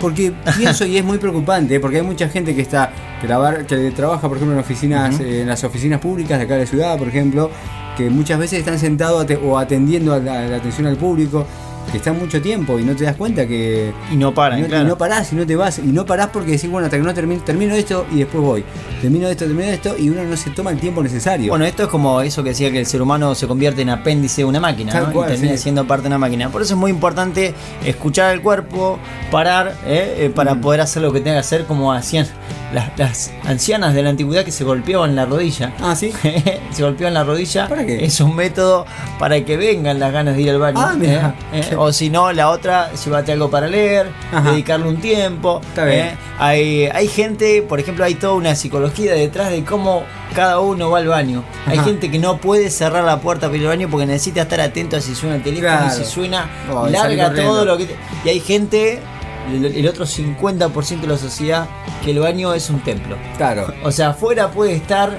Porque 0.00 0.32
pienso 0.56 0.86
y 0.86 0.96
es 0.98 1.04
muy 1.04 1.18
preocupante, 1.18 1.74
¿eh? 1.74 1.80
porque 1.80 1.96
hay 1.96 2.02
mucha 2.04 2.28
gente 2.28 2.54
que 2.54 2.62
está 2.62 2.92
que, 3.20 3.26
trabaja, 3.90 4.28
por 4.28 4.36
ejemplo, 4.36 4.54
en 4.54 4.60
oficinas, 4.60 5.18
eh, 5.18 5.40
en 5.42 5.48
las 5.48 5.64
oficinas 5.64 6.00
públicas 6.00 6.38
de 6.38 6.44
acá 6.44 6.54
de 6.54 6.60
la 6.60 6.66
ciudad, 6.66 6.96
por 6.96 7.08
ejemplo, 7.08 7.50
que 7.96 8.08
muchas 8.08 8.38
veces 8.38 8.60
están 8.60 8.78
sentados 8.78 9.26
o 9.44 9.58
atendiendo 9.58 10.14
a 10.14 10.18
la, 10.20 10.40
a 10.40 10.46
la 10.46 10.56
atención 10.58 10.86
al 10.86 10.96
público, 10.96 11.44
que 11.90 11.98
están 11.98 12.18
mucho 12.18 12.40
tiempo 12.42 12.78
y 12.78 12.84
no 12.84 12.94
te 12.94 13.04
das 13.04 13.16
cuenta 13.16 13.46
que 13.46 13.92
Y 14.12 14.16
no 14.16 14.32
paran, 14.34 14.58
y 14.58 14.62
no, 14.62 14.68
claro. 14.68 14.84
y 14.84 14.88
no 14.88 14.98
parás 14.98 15.32
y 15.32 15.36
no 15.36 15.46
te 15.46 15.56
vas 15.56 15.78
y 15.78 15.82
no 15.82 16.04
parás 16.06 16.28
porque 16.28 16.52
decís 16.52 16.70
bueno 16.70 16.86
hasta 16.86 16.96
que 16.98 17.02
no 17.02 17.14
termino, 17.14 17.42
termino 17.42 17.74
esto 17.74 18.06
y 18.12 18.18
después 18.18 18.42
voy 18.44 18.64
termino 19.00 19.28
esto 19.28 19.44
termino 19.46 19.68
esto 19.68 19.94
y 19.98 20.10
uno 20.10 20.24
no 20.24 20.36
se 20.36 20.50
toma 20.50 20.70
el 20.70 20.78
tiempo 20.78 21.02
necesario 21.02 21.50
Bueno, 21.50 21.64
esto 21.64 21.84
es 21.84 21.88
como 21.88 22.20
eso 22.20 22.42
que 22.42 22.50
decía 22.50 22.70
que 22.70 22.80
el 22.80 22.86
ser 22.86 23.00
humano 23.02 23.34
se 23.34 23.46
convierte 23.46 23.82
en 23.82 23.90
apéndice 23.90 24.42
de 24.42 24.44
una 24.46 24.60
máquina, 24.60 24.92
¿no? 25.00 25.12
cual, 25.12 25.28
y 25.30 25.32
termina 25.32 25.56
sí. 25.56 25.62
siendo 25.64 25.86
parte 25.86 26.02
de 26.04 26.08
una 26.08 26.18
máquina. 26.18 26.50
Por 26.50 26.62
eso 26.62 26.74
es 26.74 26.78
muy 26.80 26.90
importante 26.90 27.54
escuchar 27.84 28.30
al 28.30 28.42
cuerpo, 28.42 28.98
parar, 29.30 29.74
¿eh? 29.86 30.16
Eh, 30.18 30.30
para 30.34 30.54
Mm. 30.54 30.60
poder 30.60 30.80
hacer 30.80 31.02
lo 31.02 31.12
que 31.12 31.20
tenga 31.20 31.36
que 31.36 31.40
hacer, 31.40 31.64
como 31.66 31.92
hacían 31.92 32.26
las, 32.72 32.98
las 32.98 33.30
ancianas 33.44 33.94
de 33.94 34.02
la 34.02 34.10
antigüedad 34.10 34.44
que 34.44 34.52
se 34.52 34.64
golpeaban 34.64 35.14
la 35.16 35.24
rodilla. 35.24 35.72
ah 35.80 35.94
sí 35.96 36.12
se 36.70 36.82
golpeaban 36.82 37.14
la 37.14 37.24
rodilla. 37.24 37.68
¿Para 37.68 37.84
qué? 37.86 38.04
Es 38.04 38.20
un 38.20 38.34
método 38.36 38.84
para 39.18 39.42
que 39.44 39.56
vengan 39.56 39.98
las 39.98 40.12
ganas 40.12 40.36
de 40.36 40.42
ir 40.42 40.50
al 40.50 40.58
baño. 40.58 40.78
Ah, 40.80 40.94
mira. 40.96 41.34
¿eh? 41.52 41.60
¿Eh? 41.70 41.76
O 41.76 41.92
si 41.92 42.10
no, 42.10 42.32
la 42.32 42.50
otra, 42.50 42.90
llévate 42.92 43.32
algo 43.32 43.50
para 43.50 43.66
leer, 43.68 44.10
Ajá. 44.32 44.50
dedicarle 44.50 44.88
un 44.88 44.96
tiempo. 45.00 45.60
Está 45.62 45.84
bien. 45.84 45.98
¿eh? 46.08 46.16
Hay, 46.38 46.86
hay 46.86 47.08
gente, 47.08 47.62
por 47.62 47.80
ejemplo, 47.80 48.04
hay 48.04 48.14
toda 48.14 48.34
una 48.34 48.54
psicología 48.54 49.14
detrás 49.14 49.50
de 49.50 49.64
cómo 49.64 50.02
cada 50.34 50.60
uno 50.60 50.90
va 50.90 50.98
al 50.98 51.08
baño. 51.08 51.42
Hay 51.66 51.78
gente 51.78 52.10
que 52.10 52.18
no 52.18 52.36
puede 52.38 52.70
cerrar 52.70 53.02
la 53.04 53.18
puerta 53.20 53.46
para 53.46 53.56
ir 53.56 53.62
al 53.64 53.68
baño 53.70 53.88
porque 53.90 54.06
necesita 54.06 54.42
estar 54.42 54.60
atento 54.60 54.96
a 54.96 55.00
si 55.00 55.14
suena 55.14 55.36
el 55.36 55.42
teléfono 55.42 55.68
Claro. 55.78 55.86
y 55.86 55.90
si 55.90 56.04
suena, 56.04 56.48
Oh, 56.70 56.86
larga 56.86 57.32
todo 57.34 57.64
lo 57.64 57.76
que... 57.78 57.88
Y 58.24 58.28
hay 58.28 58.40
gente, 58.40 59.00
el, 59.52 59.64
el 59.66 59.88
otro 59.88 60.04
50% 60.04 61.00
de 61.00 61.06
la 61.06 61.16
sociedad, 61.18 61.68
que 62.04 62.10
el 62.12 62.18
baño 62.20 62.54
es 62.54 62.70
un 62.70 62.80
templo. 62.80 63.16
claro 63.36 63.66
O 63.84 63.90
sea, 63.92 64.10
afuera 64.10 64.50
puede 64.50 64.74
estar 64.74 65.18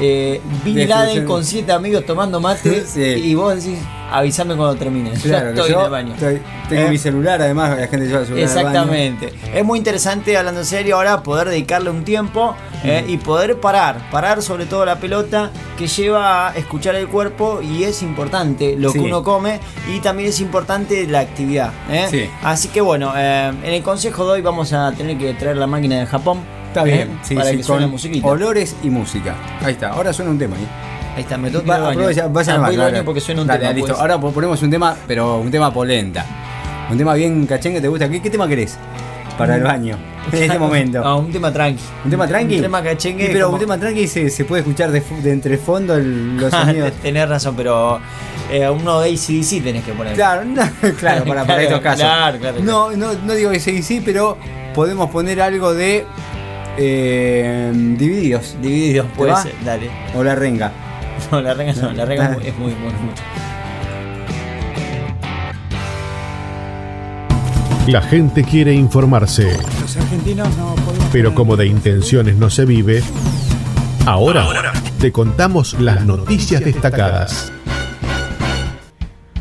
eh, 0.00 0.40
Bin 0.64 0.74
De 0.76 0.86
Laden 0.86 1.24
con 1.24 1.44
siete 1.44 1.72
amigos 1.72 2.04
tomando 2.06 2.40
mate 2.40 2.84
Sí. 2.86 3.00
y 3.02 3.34
vos 3.34 3.54
decís, 3.62 3.78
avísame 4.10 4.54
cuando 4.56 4.76
termine. 4.76 5.12
Yo 5.14 5.22
claro 5.22 5.46
que 5.54 5.60
estoy 5.60 5.70
yo 5.72 5.78
en 5.80 5.84
el 5.84 5.90
baño. 5.90 6.14
estoy- 6.14 6.42
tengo 6.68 6.82
¿Eh? 6.82 6.90
mi 6.90 6.98
celular 6.98 7.40
además 7.40 7.78
la 7.78 7.86
gente 7.88 8.06
lleva 8.06 8.20
el 8.20 8.26
celular 8.26 8.48
al 8.48 8.54
baño. 8.54 8.68
Exactamente. 8.70 9.32
Es 9.54 9.64
muy 9.64 9.78
interesante, 9.78 10.36
hablando 10.36 10.60
en 10.60 10.66
serio, 10.66 10.96
ahora 10.96 11.22
poder 11.22 11.48
dedicarle 11.48 11.90
un 11.90 12.04
tiempo 12.04 12.54
eh, 12.84 13.04
Mm. 13.06 13.10
y 13.10 13.16
poder 13.18 13.58
parar. 13.60 14.08
Parar 14.10 14.40
sobre 14.42 14.66
todo 14.66 14.84
la 14.84 14.96
pelota 15.00 15.50
que 15.76 15.86
lleva 15.88 16.48
a 16.48 16.56
escuchar 16.56 16.94
el 16.94 17.08
cuerpo 17.08 17.60
y 17.62 17.82
es 17.84 18.02
importante 18.02 18.76
lo 18.78 18.90
Sí. 18.92 18.98
que 19.00 19.04
uno 19.04 19.22
come 19.24 19.58
y 19.92 19.98
también 20.00 20.28
es 20.28 20.40
importante 20.40 21.06
la 21.08 21.20
actividad. 21.20 21.72
¿eh? 21.90 22.06
Sí. 22.10 22.30
Así 22.44 22.68
que 22.68 22.80
bueno, 22.80 23.12
en 23.16 23.64
el 23.64 23.82
consejo 23.82 24.24
de 24.26 24.32
hoy 24.32 24.42
vamos 24.42 24.72
a 24.72 24.92
tener 24.92 25.18
que 25.18 25.34
traer 25.34 25.56
la 25.56 25.66
máquina 25.66 25.98
de 25.98 26.06
Japón. 26.06 26.38
está 26.68 26.84
bien 26.84 27.18
para 27.34 27.50
que 27.50 27.62
suene 27.62 27.86
musiquita. 27.86 28.26
olores 28.28 28.76
y 28.82 28.90
música 28.90 29.34
ahí 29.64 29.72
está 29.72 29.88
ahora 29.88 30.12
suena 30.12 30.30
un 30.30 30.38
tema 30.38 30.54
ahí 30.56 30.68
Ahí 31.18 31.22
está, 31.24 31.36
me 31.36 31.50
toca 31.50 31.66
Va, 31.66 31.74
al 31.74 31.82
baño. 31.82 32.00
vayan 32.30 32.60
Ah, 32.64 32.66
al 32.96 33.04
porque 33.04 33.20
suena 33.20 33.40
un 33.42 33.48
Dale, 33.48 33.58
tema. 33.58 33.72
listo. 33.72 33.88
pues. 33.88 34.00
Ahora 34.00 34.20
po- 34.20 34.30
ponemos 34.30 34.62
un 34.62 34.70
tema, 34.70 34.94
pero 35.08 35.38
un 35.38 35.50
tema 35.50 35.72
polenta. 35.72 36.24
Un 36.92 36.96
tema 36.96 37.12
bien 37.14 37.44
cachengue, 37.44 37.80
¿te 37.80 37.88
gusta? 37.88 38.08
¿Qué, 38.08 38.22
qué 38.22 38.30
tema 38.30 38.46
querés? 38.46 38.78
Para 39.36 39.56
el 39.56 39.64
baño. 39.64 39.98
En 40.32 40.42
este 40.44 40.58
momento. 40.60 41.02
Ah, 41.04 41.16
un 41.16 41.32
tema 41.32 41.52
tranqui. 41.52 41.82
¿Un 42.04 42.10
tema 42.12 42.28
tranqui? 42.28 42.54
Un 42.56 42.62
tema 42.62 42.82
cachengue. 42.84 43.26
Sí, 43.26 43.30
pero 43.32 43.46
como- 43.46 43.56
un 43.56 43.60
tema 43.60 43.78
tranqui 43.78 44.06
se, 44.06 44.30
se 44.30 44.44
puede 44.44 44.60
escuchar 44.60 44.92
de, 44.92 45.02
de 45.22 45.32
entre 45.32 45.58
fondo 45.58 45.96
el- 45.96 46.36
los 46.36 46.50
sonidos. 46.52 46.92
Tenés 47.02 47.28
razón, 47.28 47.56
pero 47.56 47.98
eh, 48.52 48.68
uno 48.70 49.00
de 49.00 49.08
ACDC 49.10 49.60
tenés 49.64 49.82
que 49.84 49.92
poner. 49.94 50.14
Claro, 50.14 50.44
no, 50.44 50.62
claro, 51.00 51.24
para, 51.24 51.44
para 51.44 51.44
Claro, 51.46 51.60
estos 51.62 51.80
casos. 51.80 52.00
claro, 52.02 52.38
claro, 52.38 52.58
No, 52.62 52.92
no, 52.92 53.14
no 53.14 53.34
digo 53.34 53.50
que 53.50 53.58
sí, 53.58 54.00
pero 54.04 54.36
podemos 54.72 55.10
poner 55.10 55.40
algo 55.42 55.74
de 55.74 56.06
eh, 56.76 57.72
Divididos. 57.74 58.54
Dividido, 58.62 59.04
puede 59.16 59.34
ser, 59.36 59.54
dale. 59.64 59.90
O 60.14 60.22
la 60.22 60.36
renga. 60.36 60.70
No, 61.32 61.40
la 61.42 61.54
renga 61.54 61.72
no, 61.74 61.92
la 61.92 62.04
renga 62.04 62.24
es 62.24 62.30
Ah. 62.30 62.34
muy, 62.38 62.46
es 62.48 62.58
muy, 62.58 62.72
muy, 62.74 62.92
mucho. 62.92 63.22
La 67.86 68.02
gente 68.02 68.44
quiere 68.44 68.74
informarse, 68.74 69.56
Los 69.80 69.96
argentinos 69.96 70.48
no 70.58 70.74
podemos. 70.74 71.06
pero 71.10 71.34
como 71.34 71.56
de 71.56 71.66
intenciones 71.66 72.36
no 72.36 72.50
se 72.50 72.66
vive, 72.66 73.02
ahora 74.04 74.44
te 75.00 75.10
contamos 75.10 75.74
las 75.80 76.04
noticias 76.04 76.62
destacadas. 76.62 77.50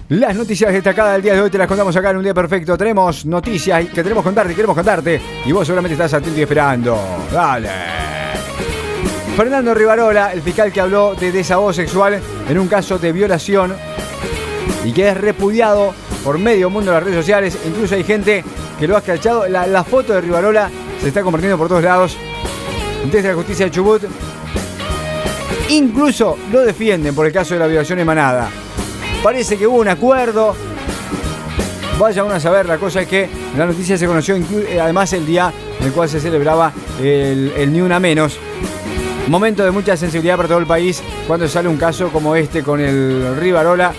Las 0.10 0.34
noticias 0.38 0.72
destacadas 0.72 1.14
del 1.14 1.22
día 1.24 1.34
de 1.34 1.42
hoy 1.42 1.50
te 1.50 1.58
las 1.58 1.68
contamos 1.68 1.94
acá 1.98 2.12
en 2.12 2.18
un 2.18 2.24
día 2.24 2.34
perfecto. 2.34 2.78
Tenemos 2.78 3.26
noticias 3.26 3.84
que 3.88 4.02
queremos 4.02 4.24
contarte, 4.24 4.56
queremos 4.56 4.78
contarte. 4.78 5.22
Y 5.46 5.52
vos 5.52 5.68
seguramente 5.68 5.96
estás 5.96 6.14
atento 6.14 6.40
y 6.40 6.44
esperando. 6.44 6.98
Dale. 7.30 7.70
Fernando 9.38 9.76
Rivarola, 9.76 10.34
el 10.34 10.42
fiscal 10.42 10.74
que 10.74 10.82
habló 10.82 11.14
de 11.14 11.32
desahogo 11.32 11.72
sexual 11.72 12.20
en 12.50 12.58
un 12.58 12.68
caso 12.68 12.98
de 12.98 13.12
violación, 13.12 13.76
y 14.84 14.92
que 14.92 15.10
es 15.10 15.16
repudiado 15.16 15.94
por 16.24 16.40
medio 16.40 16.72
mundo 16.72 16.90
de 16.90 16.98
las 16.98 17.04
redes 17.04 17.20
sociales. 17.20 17.56
Incluso 17.68 17.94
hay 17.94 18.04
gente 18.04 18.44
que 18.80 18.88
lo 18.88 18.96
ha 18.96 18.98
escrachado. 18.98 19.48
La, 19.48 19.84
foto 19.84 20.14
de 20.14 20.22
Rivarola 20.22 20.72
se 21.00 21.10
está 21.10 21.22
compartiendo 21.22 21.56
por 21.56 21.68
todos 21.68 21.84
lados. 21.84 22.18
Desde 23.12 23.28
la 23.28 23.36
justicia 23.36 23.68
de 23.68 23.72
Chubut. 23.72 24.02
Incluso 25.70 26.36
lo 26.52 26.62
defienden 26.62 27.14
por 27.14 27.28
el 27.28 27.32
caso 27.32 27.54
de 27.54 27.60
la 27.60 27.68
violación 27.68 28.00
emanada. 28.00 28.50
Parece 29.22 29.56
que 29.56 29.68
hubo 29.68 29.78
un 29.78 29.88
acuerdo. 29.88 30.56
Vaya 32.00 32.24
uno 32.24 32.34
a 32.34 32.40
saber, 32.40 32.66
la 32.66 32.80
cosa 32.80 33.04
es 33.04 33.08
que 33.08 33.30
la 33.56 33.68
noticia 33.68 34.00
se 34.00 34.08
conoció 34.08 34.36
eh, 34.36 34.80
además 34.82 35.14
el 35.14 35.28
día 35.28 35.54
en 35.80 35.86
el 35.86 35.94
cual 35.94 36.10
se 36.10 36.20
celebraba 36.20 36.74
el, 37.00 37.54
el 37.56 37.72
Ni 37.72 37.82
Una 37.82 38.00
Menos. 38.00 38.40
Momento 39.28 39.66
de 39.66 39.72
mucha 39.72 39.98
sensibilidad 39.98 40.38
para 40.38 40.48
todo 40.48 40.60
el 40.60 40.66
país 40.66 41.04
cuando 41.28 41.50
sale 41.50 41.68
un 41.68 41.76
caso 41.76 42.10
como 42.10 42.36
este 42.36 42.64
con 42.64 42.80
el 42.80 43.36
Rivarola, 43.38 43.92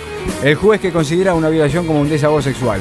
el 0.42 0.54
juez 0.54 0.80
que 0.80 0.90
considera 0.90 1.34
una 1.34 1.50
violación 1.50 1.86
como 1.86 2.00
un 2.00 2.08
desahogo 2.08 2.40
sexual. 2.40 2.80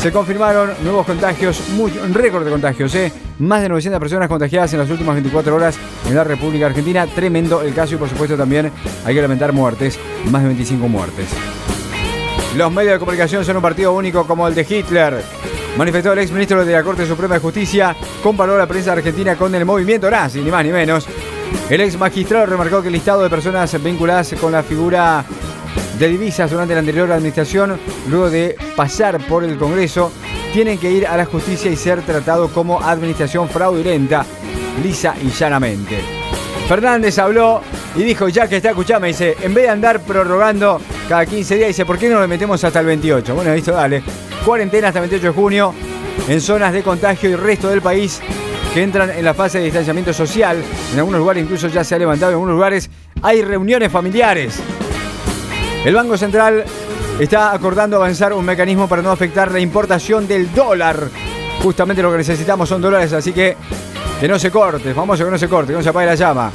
Se 0.00 0.12
confirmaron 0.12 0.70
nuevos 0.84 1.04
contagios, 1.04 1.60
un 1.76 2.14
récord 2.14 2.44
de 2.44 2.50
contagios, 2.52 2.94
¿eh? 2.94 3.12
más 3.40 3.60
de 3.60 3.68
900 3.68 3.98
personas 3.98 4.28
contagiadas 4.28 4.72
en 4.74 4.78
las 4.78 4.90
últimas 4.90 5.16
24 5.16 5.56
horas 5.56 5.76
en 6.08 6.14
la 6.14 6.22
República 6.22 6.66
Argentina. 6.66 7.08
Tremendo 7.08 7.60
el 7.62 7.74
caso 7.74 7.96
y 7.96 7.98
por 7.98 8.08
supuesto 8.08 8.36
también 8.36 8.70
hay 9.04 9.14
que 9.14 9.20
lamentar 9.20 9.52
muertes, 9.52 9.98
más 10.30 10.42
de 10.42 10.48
25 10.48 10.86
muertes. 10.86 11.26
Los 12.56 12.72
medios 12.72 12.92
de 12.92 12.98
comunicación 13.00 13.44
son 13.44 13.56
un 13.56 13.62
partido 13.62 13.92
único 13.92 14.26
como 14.28 14.46
el 14.46 14.54
de 14.54 14.64
Hitler. 14.68 15.24
Manifestó 15.76 16.14
el 16.14 16.20
ex 16.20 16.30
ministro 16.32 16.64
de 16.64 16.72
la 16.72 16.82
Corte 16.82 17.06
Suprema 17.06 17.34
de 17.34 17.40
Justicia, 17.40 17.94
comparó 18.22 18.56
la 18.56 18.66
prensa 18.66 18.92
argentina 18.92 19.36
con 19.36 19.54
el 19.54 19.66
movimiento 19.66 20.10
nazi, 20.10 20.40
ni 20.40 20.50
más 20.50 20.64
ni 20.64 20.72
menos. 20.72 21.06
El 21.68 21.82
ex 21.82 21.98
magistrado 21.98 22.46
remarcó 22.46 22.80
que 22.80 22.88
el 22.88 22.94
listado 22.94 23.22
de 23.22 23.28
personas 23.28 23.82
vinculadas 23.82 24.34
con 24.40 24.52
la 24.52 24.62
figura 24.62 25.22
de 25.98 26.08
divisas 26.08 26.50
durante 26.50 26.72
la 26.72 26.80
anterior 26.80 27.12
administración, 27.12 27.78
luego 28.08 28.30
de 28.30 28.56
pasar 28.74 29.18
por 29.26 29.44
el 29.44 29.58
Congreso, 29.58 30.12
tienen 30.54 30.78
que 30.78 30.90
ir 30.90 31.06
a 31.06 31.14
la 31.14 31.26
justicia 31.26 31.70
y 31.70 31.76
ser 31.76 32.00
tratado 32.00 32.48
como 32.48 32.82
administración 32.82 33.46
fraudulenta, 33.46 34.24
lisa 34.82 35.14
y 35.22 35.28
llanamente. 35.28 36.00
Fernández 36.68 37.18
habló 37.18 37.60
y 37.94 38.02
dijo, 38.02 38.28
ya 38.28 38.48
que 38.48 38.56
está 38.56 38.70
escuchando, 38.70 39.06
dice, 39.06 39.36
en 39.42 39.52
vez 39.52 39.64
de 39.64 39.70
andar 39.70 40.00
prorrogando 40.00 40.80
cada 41.06 41.26
15 41.26 41.56
días, 41.56 41.68
dice, 41.68 41.84
¿por 41.84 41.98
qué 41.98 42.08
no 42.08 42.18
lo 42.18 42.26
metemos 42.26 42.64
hasta 42.64 42.80
el 42.80 42.86
28? 42.86 43.34
Bueno, 43.34 43.54
listo, 43.54 43.72
dale. 43.72 44.02
Cuarentena 44.46 44.86
hasta 44.86 45.00
el 45.00 45.08
28 45.08 45.26
de 45.26 45.32
junio 45.32 45.74
en 46.28 46.40
zonas 46.40 46.72
de 46.72 46.84
contagio 46.84 47.28
y 47.28 47.34
resto 47.34 47.68
del 47.68 47.82
país 47.82 48.20
que 48.72 48.80
entran 48.80 49.10
en 49.10 49.24
la 49.24 49.34
fase 49.34 49.58
de 49.58 49.64
distanciamiento 49.64 50.12
social. 50.12 50.62
En 50.92 50.98
algunos 51.00 51.18
lugares 51.18 51.42
incluso 51.42 51.66
ya 51.66 51.82
se 51.82 51.96
ha 51.96 51.98
levantado, 51.98 52.30
en 52.30 52.34
algunos 52.34 52.54
lugares 52.54 52.88
hay 53.22 53.42
reuniones 53.42 53.90
familiares. 53.90 54.60
El 55.84 55.92
Banco 55.92 56.16
Central 56.16 56.64
está 57.18 57.52
acordando 57.52 57.96
avanzar 57.96 58.32
un 58.34 58.44
mecanismo 58.44 58.86
para 58.86 59.02
no 59.02 59.10
afectar 59.10 59.50
la 59.50 59.58
importación 59.58 60.28
del 60.28 60.54
dólar. 60.54 61.08
Justamente 61.64 62.00
lo 62.00 62.12
que 62.12 62.18
necesitamos 62.18 62.68
son 62.68 62.80
dólares, 62.80 63.12
así 63.14 63.32
que 63.32 63.56
que 64.20 64.28
no 64.28 64.38
se 64.38 64.52
corte, 64.52 64.94
famoso 64.94 65.24
que 65.24 65.30
no 65.32 65.38
se 65.38 65.48
corte, 65.48 65.72
que 65.72 65.78
no 65.78 65.82
se 65.82 65.88
apague 65.88 66.06
la 66.06 66.14
llama. 66.14 66.52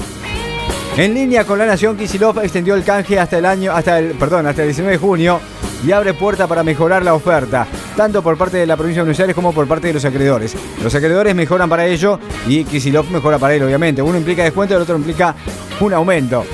En 0.95 1.13
línea 1.13 1.43
con 1.43 1.59
la 1.59 1.65
Nación, 1.65 1.97
Kisilov 1.97 2.39
extendió 2.39 2.73
el 2.73 2.85
canje 2.85 3.19
hasta 3.19 3.37
el 3.37 3.45
año, 3.45 3.73
hasta 3.73 3.99
el, 3.99 4.13
perdón, 4.13 4.47
hasta 4.47 4.61
el 4.61 4.69
19 4.69 4.93
de 4.93 4.97
junio 4.97 5.41
y 5.85 5.91
abre 5.91 6.13
puerta 6.13 6.47
para 6.47 6.63
mejorar 6.63 7.03
la 7.03 7.13
oferta, 7.13 7.67
tanto 7.95 8.21
por 8.21 8.37
parte 8.37 8.57
de 8.57 8.65
la 8.65 8.77
provincia 8.77 9.01
de 9.01 9.05
Buenos 9.05 9.19
Aires 9.19 9.35
como 9.35 9.53
por 9.53 9.67
parte 9.67 9.87
de 9.87 9.93
los 9.93 10.05
acreedores. 10.05 10.55
Los 10.83 10.93
acreedores 10.93 11.35
mejoran 11.35 11.69
para 11.69 11.85
ello 11.85 12.19
y 12.47 12.63
Kisilov 12.63 13.09
mejora 13.09 13.37
para 13.37 13.55
él, 13.55 13.63
obviamente. 13.63 14.01
Uno 14.01 14.17
implica 14.17 14.43
descuento 14.43 14.75
el 14.75 14.81
otro 14.81 14.95
implica 14.95 15.35
un 15.79 15.93
aumento. 15.93 16.45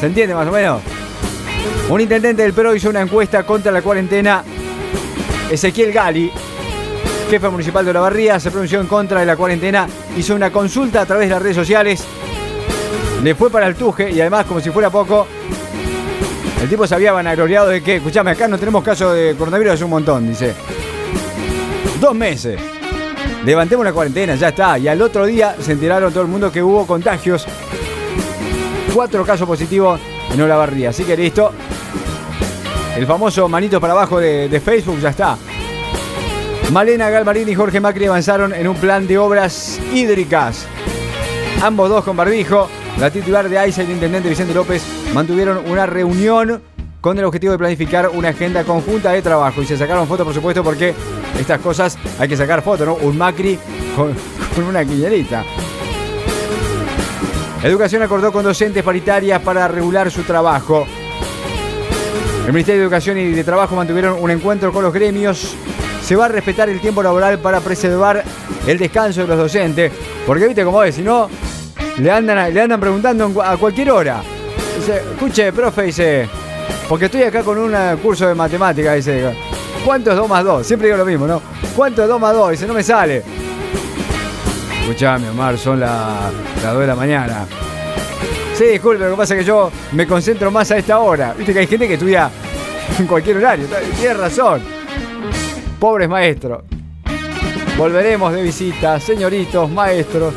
¿Se 0.00 0.06
entiende 0.06 0.34
más 0.34 0.48
o 0.48 0.52
menos? 0.52 0.80
Un 1.88 2.00
intendente 2.00 2.42
del 2.42 2.52
Perú 2.52 2.74
hizo 2.74 2.90
una 2.90 3.02
encuesta 3.02 3.44
contra 3.44 3.70
la 3.70 3.82
cuarentena. 3.82 4.42
Ezequiel 5.50 5.92
Gali, 5.92 6.32
jefe 7.30 7.48
municipal 7.48 7.84
de 7.84 7.90
Olavarría, 7.90 8.40
se 8.40 8.50
pronunció 8.50 8.80
en 8.80 8.86
contra 8.86 9.20
de 9.20 9.26
la 9.26 9.36
cuarentena, 9.36 9.86
hizo 10.16 10.34
una 10.34 10.50
consulta 10.50 11.02
a 11.02 11.06
través 11.06 11.28
de 11.28 11.34
las 11.34 11.42
redes 11.42 11.56
sociales, 11.56 12.02
le 13.22 13.34
fue 13.34 13.50
para 13.50 13.66
el 13.66 13.74
tuje 13.74 14.10
y 14.10 14.20
además, 14.20 14.46
como 14.46 14.60
si 14.60 14.70
fuera 14.70 14.90
poco, 14.90 15.26
el 16.64 16.70
tipo 16.70 16.86
se 16.86 16.94
había 16.94 17.12
vanagloriado 17.12 17.68
de 17.68 17.82
que, 17.82 17.96
escuchame, 17.96 18.30
acá 18.30 18.48
no 18.48 18.56
tenemos 18.56 18.82
caso 18.82 19.12
de 19.12 19.34
coronavirus 19.36 19.74
hace 19.74 19.84
un 19.84 19.90
montón, 19.90 20.26
dice. 20.26 20.54
Dos 22.00 22.14
meses. 22.14 22.58
Levantemos 23.44 23.84
la 23.84 23.92
cuarentena, 23.92 24.34
ya 24.34 24.48
está. 24.48 24.78
Y 24.78 24.88
al 24.88 25.02
otro 25.02 25.26
día 25.26 25.56
se 25.60 25.72
enteraron 25.72 26.10
todo 26.10 26.22
el 26.22 26.28
mundo 26.30 26.50
que 26.50 26.62
hubo 26.62 26.86
contagios. 26.86 27.44
Cuatro 28.94 29.26
casos 29.26 29.46
positivos 29.46 30.00
en 30.32 30.40
Olavarría. 30.40 30.88
Así 30.88 31.04
que 31.04 31.14
listo. 31.18 31.52
El 32.96 33.06
famoso 33.06 33.46
manito 33.46 33.78
para 33.78 33.92
abajo 33.92 34.18
de, 34.18 34.62
Facebook 34.64 34.98
ya 35.00 35.10
está. 35.10 35.36
Malena 36.72 37.10
Galmarín 37.10 37.46
y 37.46 37.54
Jorge 37.54 37.78
Macri 37.78 38.06
avanzaron 38.06 38.54
en 38.54 38.66
un 38.66 38.76
plan 38.76 39.06
de 39.06 39.18
obras 39.18 39.78
hídricas. 39.92 40.66
Ambos 41.62 41.90
dos 41.90 42.04
con 42.04 42.16
barbijo. 42.16 42.70
La 42.98 43.10
titular 43.10 43.50
de 43.50 43.58
AISA 43.58 43.82
y 43.82 43.84
el 43.84 43.92
intendente 43.92 44.30
Vicente 44.30 44.54
López 44.54 44.93
mantuvieron 45.14 45.70
una 45.70 45.86
reunión 45.86 46.60
con 47.00 47.18
el 47.18 47.24
objetivo 47.24 47.52
de 47.52 47.58
planificar 47.58 48.08
una 48.08 48.30
agenda 48.30 48.64
conjunta 48.64 49.12
de 49.12 49.22
trabajo. 49.22 49.62
Y 49.62 49.66
se 49.66 49.78
sacaron 49.78 50.08
fotos, 50.08 50.26
por 50.26 50.34
supuesto, 50.34 50.64
porque 50.64 50.92
estas 51.38 51.60
cosas 51.60 51.96
hay 52.18 52.28
que 52.28 52.36
sacar 52.36 52.62
fotos, 52.62 52.86
¿no? 52.86 52.94
Un 52.94 53.16
Macri 53.16 53.58
con, 53.96 54.14
una 54.64 54.84
quiñerita. 54.84 55.44
Educación 57.62 58.02
acordó 58.02 58.32
con 58.32 58.44
docentes 58.44 58.82
paritarias 58.82 59.40
para 59.40 59.68
regular 59.68 60.10
su 60.10 60.22
trabajo. 60.22 60.84
El 62.46 62.52
Ministerio 62.52 62.80
de 62.80 62.84
Educación 62.84 63.16
y 63.16 63.30
de 63.30 63.42
Trabajo 63.42 63.74
mantuvieron 63.74 64.18
un 64.20 64.30
encuentro 64.30 64.70
con 64.70 64.82
los 64.82 64.92
gremios. 64.92 65.56
Se 66.02 66.14
va 66.14 66.26
a 66.26 66.28
respetar 66.28 66.68
el 66.68 66.80
tiempo 66.80 67.02
laboral 67.02 67.38
para 67.38 67.60
preservar 67.60 68.22
el 68.66 68.78
descanso 68.78 69.22
de 69.22 69.28
los 69.28 69.38
docentes. 69.38 69.92
Porque 70.26 70.46
viste 70.46 70.62
cómo 70.62 70.82
es, 70.82 70.96
si 70.96 71.02
no, 71.02 71.30
le 71.96 72.10
andan, 72.10 72.52
le 72.52 72.60
andan 72.60 72.80
preguntando 72.80 73.42
a 73.42 73.56
cualquier 73.56 73.90
hora. 73.90 74.22
Dice, 74.84 75.00
escuche, 75.12 75.50
profe, 75.50 75.82
dice, 75.84 76.28
porque 76.90 77.06
estoy 77.06 77.22
acá 77.22 77.42
con 77.42 77.56
un 77.56 77.74
curso 78.02 78.28
de 78.28 78.34
matemática, 78.34 78.92
dice, 78.92 79.34
¿cuánto 79.82 80.10
es 80.10 80.16
2 80.18 80.28
más 80.28 80.44
2? 80.44 80.66
Siempre 80.66 80.88
digo 80.88 80.98
lo 80.98 81.06
mismo, 81.06 81.26
¿no? 81.26 81.40
¿Cuánto 81.74 82.02
es 82.02 82.08
2 82.08 82.20
más 82.20 82.34
2? 82.34 82.50
Dice, 82.50 82.66
no 82.66 82.74
me 82.74 82.82
sale. 82.82 83.22
Escuchame, 84.82 85.30
Omar, 85.30 85.56
son 85.56 85.80
las 85.80 86.30
la 86.62 86.72
2 86.72 86.80
de 86.82 86.86
la 86.86 86.94
mañana. 86.94 87.46
Sí, 88.54 88.64
disculpe, 88.64 89.04
lo 89.04 89.12
que 89.12 89.16
pasa 89.16 89.32
es 89.32 89.40
que 89.40 89.46
yo 89.46 89.72
me 89.92 90.06
concentro 90.06 90.50
más 90.50 90.70
a 90.70 90.76
esta 90.76 90.98
hora. 90.98 91.32
Viste 91.32 91.54
que 91.54 91.60
hay 91.60 91.66
gente 91.66 91.88
que 91.88 91.94
estudia 91.94 92.30
en 92.98 93.06
cualquier 93.06 93.38
horario. 93.38 93.66
Tienes 93.98 94.18
razón. 94.18 94.60
Pobres 95.80 96.10
maestros. 96.10 96.62
Volveremos 97.78 98.34
de 98.34 98.42
visita, 98.42 99.00
señoritos, 99.00 99.70
maestros. 99.70 100.34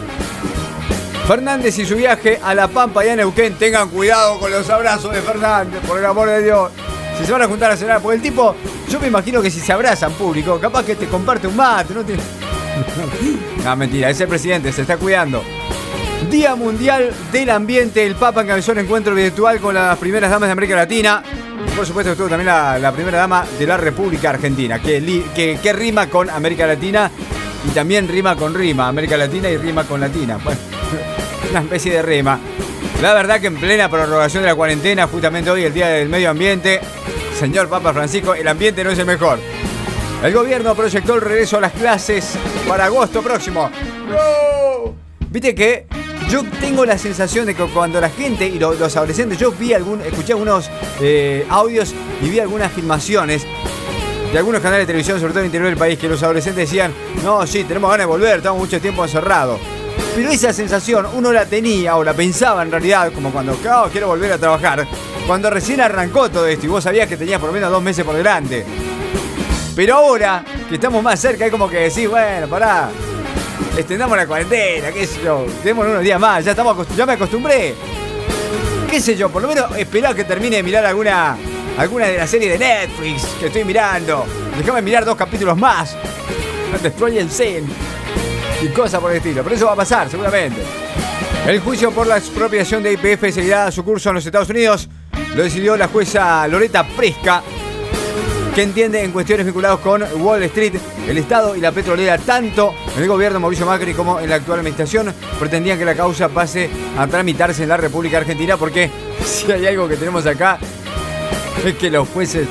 Fernández 1.27 1.77
y 1.77 1.85
su 1.85 1.97
viaje 1.97 2.39
a 2.41 2.55
La 2.55 2.69
Pampa 2.69 3.05
y 3.05 3.09
a 3.09 3.15
Neuquén. 3.17 3.55
Tengan 3.55 3.89
cuidado 3.89 4.39
con 4.39 4.49
los 4.49 4.69
abrazos 4.69 5.13
de 5.13 5.21
Fernández, 5.21 5.81
por 5.85 5.99
el 5.99 6.05
amor 6.05 6.29
de 6.29 6.41
Dios. 6.41 6.71
Si 7.19 7.25
se 7.25 7.31
van 7.33 7.41
a 7.41 7.47
juntar 7.47 7.69
a 7.69 7.75
cenar, 7.75 8.01
porque 8.01 8.15
el 8.15 8.21
tipo, 8.21 8.55
yo 8.87 8.97
me 9.01 9.07
imagino 9.07 9.41
que 9.41 9.51
si 9.51 9.59
se 9.59 9.73
abrazan 9.73 10.13
público, 10.13 10.57
capaz 10.57 10.85
que 10.85 10.95
te 10.95 11.07
comparte 11.07 11.47
un 11.47 11.57
mate, 11.57 11.93
no 11.93 12.05
tiene. 12.05 12.23
no, 13.65 13.75
mentira, 13.75 14.09
es 14.09 14.21
el 14.21 14.29
presidente, 14.29 14.71
se 14.71 14.83
está 14.83 14.95
cuidando. 14.95 15.43
Día 16.31 16.55
Mundial 16.55 17.13
del 17.33 17.49
Ambiente. 17.49 18.05
El 18.05 18.15
Papa 18.15 18.43
encabezó 18.43 18.71
un 18.71 18.79
encuentro 18.79 19.13
virtual 19.13 19.59
con 19.59 19.75
las 19.75 19.97
primeras 19.97 20.31
damas 20.31 20.47
de 20.47 20.53
América 20.53 20.77
Latina. 20.77 21.21
Por 21.75 21.85
supuesto 21.85 22.13
estuvo 22.13 22.29
también 22.29 22.47
la, 22.47 22.91
primera 22.93 23.17
dama 23.17 23.45
de 23.59 23.67
la 23.67 23.75
República 23.75 24.29
Argentina, 24.29 24.79
que, 24.79 25.59
que, 25.61 25.73
rima 25.73 26.07
con 26.07 26.29
América 26.29 26.65
Latina 26.65 27.11
y 27.65 27.71
también 27.71 28.07
rima 28.07 28.37
con 28.37 28.53
rima. 28.53 28.87
América 28.87 29.17
Latina 29.17 29.49
y 29.49 29.57
rima 29.57 29.83
con 29.83 29.99
Latina. 29.99 30.37
Bueno, 30.43 30.59
una 31.51 31.61
especie 31.61 31.93
de 31.93 32.01
rima. 32.01 32.39
La 33.01 33.13
verdad 33.13 33.39
que 33.39 33.47
en 33.47 33.57
plena 33.57 33.89
prorrogación 33.89 34.43
de 34.43 34.49
la 34.49 34.55
cuarentena, 34.55 35.07
justamente 35.07 35.51
hoy, 35.51 35.63
el 35.63 35.73
Día 35.73 35.87
del 35.89 36.09
Medio 36.09 36.31
Ambiente, 36.31 36.81
señor 37.37 37.69
Papa 37.69 37.93
Francisco, 37.93 38.33
el 38.33 38.47
ambiente 38.47 38.83
no 38.83 38.89
es 38.89 38.99
el 38.99 39.05
mejor. 39.05 39.39
El 40.23 40.33
gobierno 40.33 40.73
proyectó 40.73 41.15
el 41.15 41.21
regreso 41.21 41.57
a 41.57 41.61
las 41.61 41.73
clases 41.73 42.33
para 42.67 42.85
agosto 42.85 43.21
próximo. 43.21 43.69
¡No! 44.09 44.95
Viste 45.29 45.53
que 45.53 45.85
yo 46.29 46.43
tengo 46.59 46.85
la 46.85 46.97
sensación 46.97 47.45
de 47.45 47.53
que 47.53 47.63
cuando 47.65 48.01
la 48.01 48.09
gente 48.09 48.47
y 48.47 48.57
los 48.57 48.95
adolescentes, 48.97 49.37
yo 49.37 49.51
vi 49.51 49.73
algún, 49.73 50.01
escuché 50.01 50.33
algunos 50.33 50.69
eh, 50.99 51.45
audios 51.49 51.93
y 52.21 52.29
vi 52.29 52.39
algunas 52.39 52.71
filmaciones 52.71 53.45
de 54.31 54.37
algunos 54.37 54.61
canales 54.61 54.83
de 54.83 54.87
televisión, 54.87 55.19
sobre 55.19 55.33
todo 55.33 55.39
en 55.41 55.45
el 55.45 55.49
interior 55.49 55.69
del 55.69 55.77
país, 55.77 55.99
que 55.99 56.09
los 56.09 56.21
adolescentes 56.23 56.67
decían, 56.67 56.91
no, 57.23 57.45
sí, 57.45 57.63
tenemos 57.63 57.89
ganas 57.91 58.07
de 58.07 58.11
volver, 58.11 58.37
estamos 58.37 58.59
mucho 58.59 58.81
tiempo 58.81 59.03
encerrados. 59.03 59.59
Pero 60.17 60.31
esa 60.31 60.51
sensación 60.51 61.05
uno 61.13 61.31
la 61.31 61.45
tenía 61.45 61.95
o 61.95 62.03
la 62.03 62.11
pensaba 62.11 62.63
en 62.63 62.71
realidad, 62.71 63.13
como 63.13 63.31
cuando, 63.31 63.53
oh, 63.53 63.87
quiero 63.91 64.07
volver 64.07 64.31
a 64.31 64.39
trabajar, 64.39 64.87
cuando 65.27 65.47
recién 65.51 65.79
arrancó 65.79 66.27
todo 66.31 66.47
esto 66.47 66.65
y 66.65 66.69
vos 66.69 66.83
sabías 66.83 67.07
que 67.07 67.17
tenías 67.17 67.39
por 67.39 67.49
lo 67.49 67.53
menos 67.53 67.69
dos 67.69 67.83
meses 67.83 68.03
por 68.03 68.15
delante. 68.15 68.65
Pero 69.75 69.93
ahora 69.93 70.43
que 70.67 70.73
estamos 70.73 71.03
más 71.03 71.19
cerca, 71.19 71.45
es 71.45 71.51
como 71.51 71.69
que 71.69 71.81
decís, 71.81 72.09
bueno, 72.09 72.47
pará, 72.47 72.89
extendamos 73.77 74.17
la 74.17 74.25
cuarentena, 74.25 74.91
qué 74.91 75.05
sé 75.05 75.21
yo, 75.23 75.45
tenemos 75.61 75.85
unos 75.85 76.01
días 76.01 76.19
más, 76.19 76.43
ya, 76.43 76.49
estamos 76.49 76.87
ya 76.95 77.05
me 77.05 77.13
acostumbré. 77.13 77.75
Qué 78.89 78.99
sé 78.99 79.15
yo, 79.15 79.29
por 79.29 79.43
lo 79.43 79.47
menos 79.49 79.77
esperar 79.77 80.15
que 80.15 80.23
termine 80.23 80.55
de 80.55 80.63
mirar 80.63 80.83
alguna 80.83 81.37
alguna 81.77 82.07
de 82.07 82.17
las 82.17 82.27
series 82.27 82.53
de 82.53 82.57
Netflix 82.57 83.21
que 83.39 83.45
estoy 83.45 83.63
mirando. 83.63 84.25
Déjame 84.57 84.81
mirar 84.81 85.05
dos 85.05 85.15
capítulos 85.15 85.55
más. 85.55 85.95
Destroy 86.81 87.19
el 87.19 87.29
Zen. 87.29 87.67
Y 88.61 88.67
cosas 88.69 88.99
por 88.99 89.11
el 89.11 89.17
estilo. 89.17 89.43
Pero 89.43 89.55
eso 89.55 89.65
va 89.65 89.73
a 89.73 89.77
pasar, 89.77 90.09
seguramente. 90.09 90.61
El 91.45 91.59
juicio 91.59 91.91
por 91.91 92.07
la 92.07 92.17
expropiación 92.17 92.83
de 92.83 92.93
IPF 92.93 93.33
seguirá 93.33 93.71
su 93.71 93.83
curso 93.83 94.09
en 94.09 94.15
los 94.15 94.25
Estados 94.25 94.49
Unidos. 94.49 94.89
Lo 95.35 95.43
decidió 95.43 95.77
la 95.77 95.87
jueza 95.87 96.47
Loreta 96.47 96.83
Fresca, 96.83 97.43
que 98.53 98.63
entiende 98.63 99.03
en 99.03 99.11
cuestiones 99.11 99.45
vinculadas 99.45 99.79
con 99.79 100.03
Wall 100.21 100.41
Street, 100.43 100.73
el 101.07 101.17
Estado 101.17 101.55
y 101.55 101.61
la 101.61 101.71
petrolera, 101.71 102.17
tanto 102.17 102.73
en 102.95 103.03
el 103.03 103.07
gobierno 103.07 103.39
Mauricio 103.39 103.65
Macri 103.65 103.93
como 103.93 104.19
en 104.19 104.29
la 104.29 104.35
actual 104.35 104.59
administración, 104.59 105.13
pretendían 105.39 105.77
que 105.77 105.85
la 105.85 105.95
causa 105.95 106.27
pase 106.27 106.69
a 106.97 107.05
tramitarse 107.05 107.63
en 107.63 107.69
la 107.69 107.77
República 107.77 108.17
Argentina, 108.17 108.57
porque 108.57 108.89
si 109.23 109.51
hay 109.51 109.67
algo 109.67 109.87
que 109.87 109.95
tenemos 109.95 110.25
acá, 110.25 110.57
es 111.63 111.75
que 111.75 111.91
los 111.91 112.09
jueces 112.09 112.47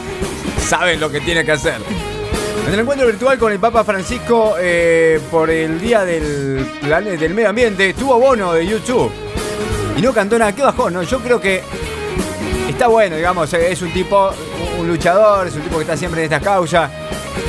saben 0.64 1.00
lo 1.00 1.10
que 1.10 1.20
tienen 1.20 1.44
que 1.44 1.52
hacer. 1.52 1.80
En 2.66 2.74
el 2.74 2.80
encuentro 2.80 3.06
virtual 3.06 3.38
con 3.38 3.52
el 3.52 3.60
Papa 3.60 3.84
Francisco 3.84 4.56
eh, 4.58 5.20
por 5.30 5.48
el 5.50 5.80
Día 5.80 6.04
del, 6.04 6.66
del 6.82 7.32
Medio 7.34 7.50
Ambiente, 7.50 7.94
tuvo 7.94 8.18
bono 8.18 8.54
de 8.54 8.66
YouTube. 8.66 9.12
Y 9.96 10.02
no 10.02 10.12
cantó 10.12 10.36
nada. 10.36 10.52
¿Qué 10.52 10.62
bajó? 10.62 10.90
No, 10.90 11.04
yo 11.04 11.20
creo 11.20 11.40
que 11.40 11.62
está 12.68 12.88
bueno, 12.88 13.14
digamos. 13.14 13.52
Es 13.54 13.80
un 13.82 13.92
tipo, 13.92 14.32
un 14.80 14.88
luchador, 14.88 15.46
es 15.46 15.54
un 15.54 15.62
tipo 15.62 15.76
que 15.76 15.82
está 15.82 15.96
siempre 15.96 16.22
en 16.22 16.24
estas 16.24 16.42
causas. 16.42 16.90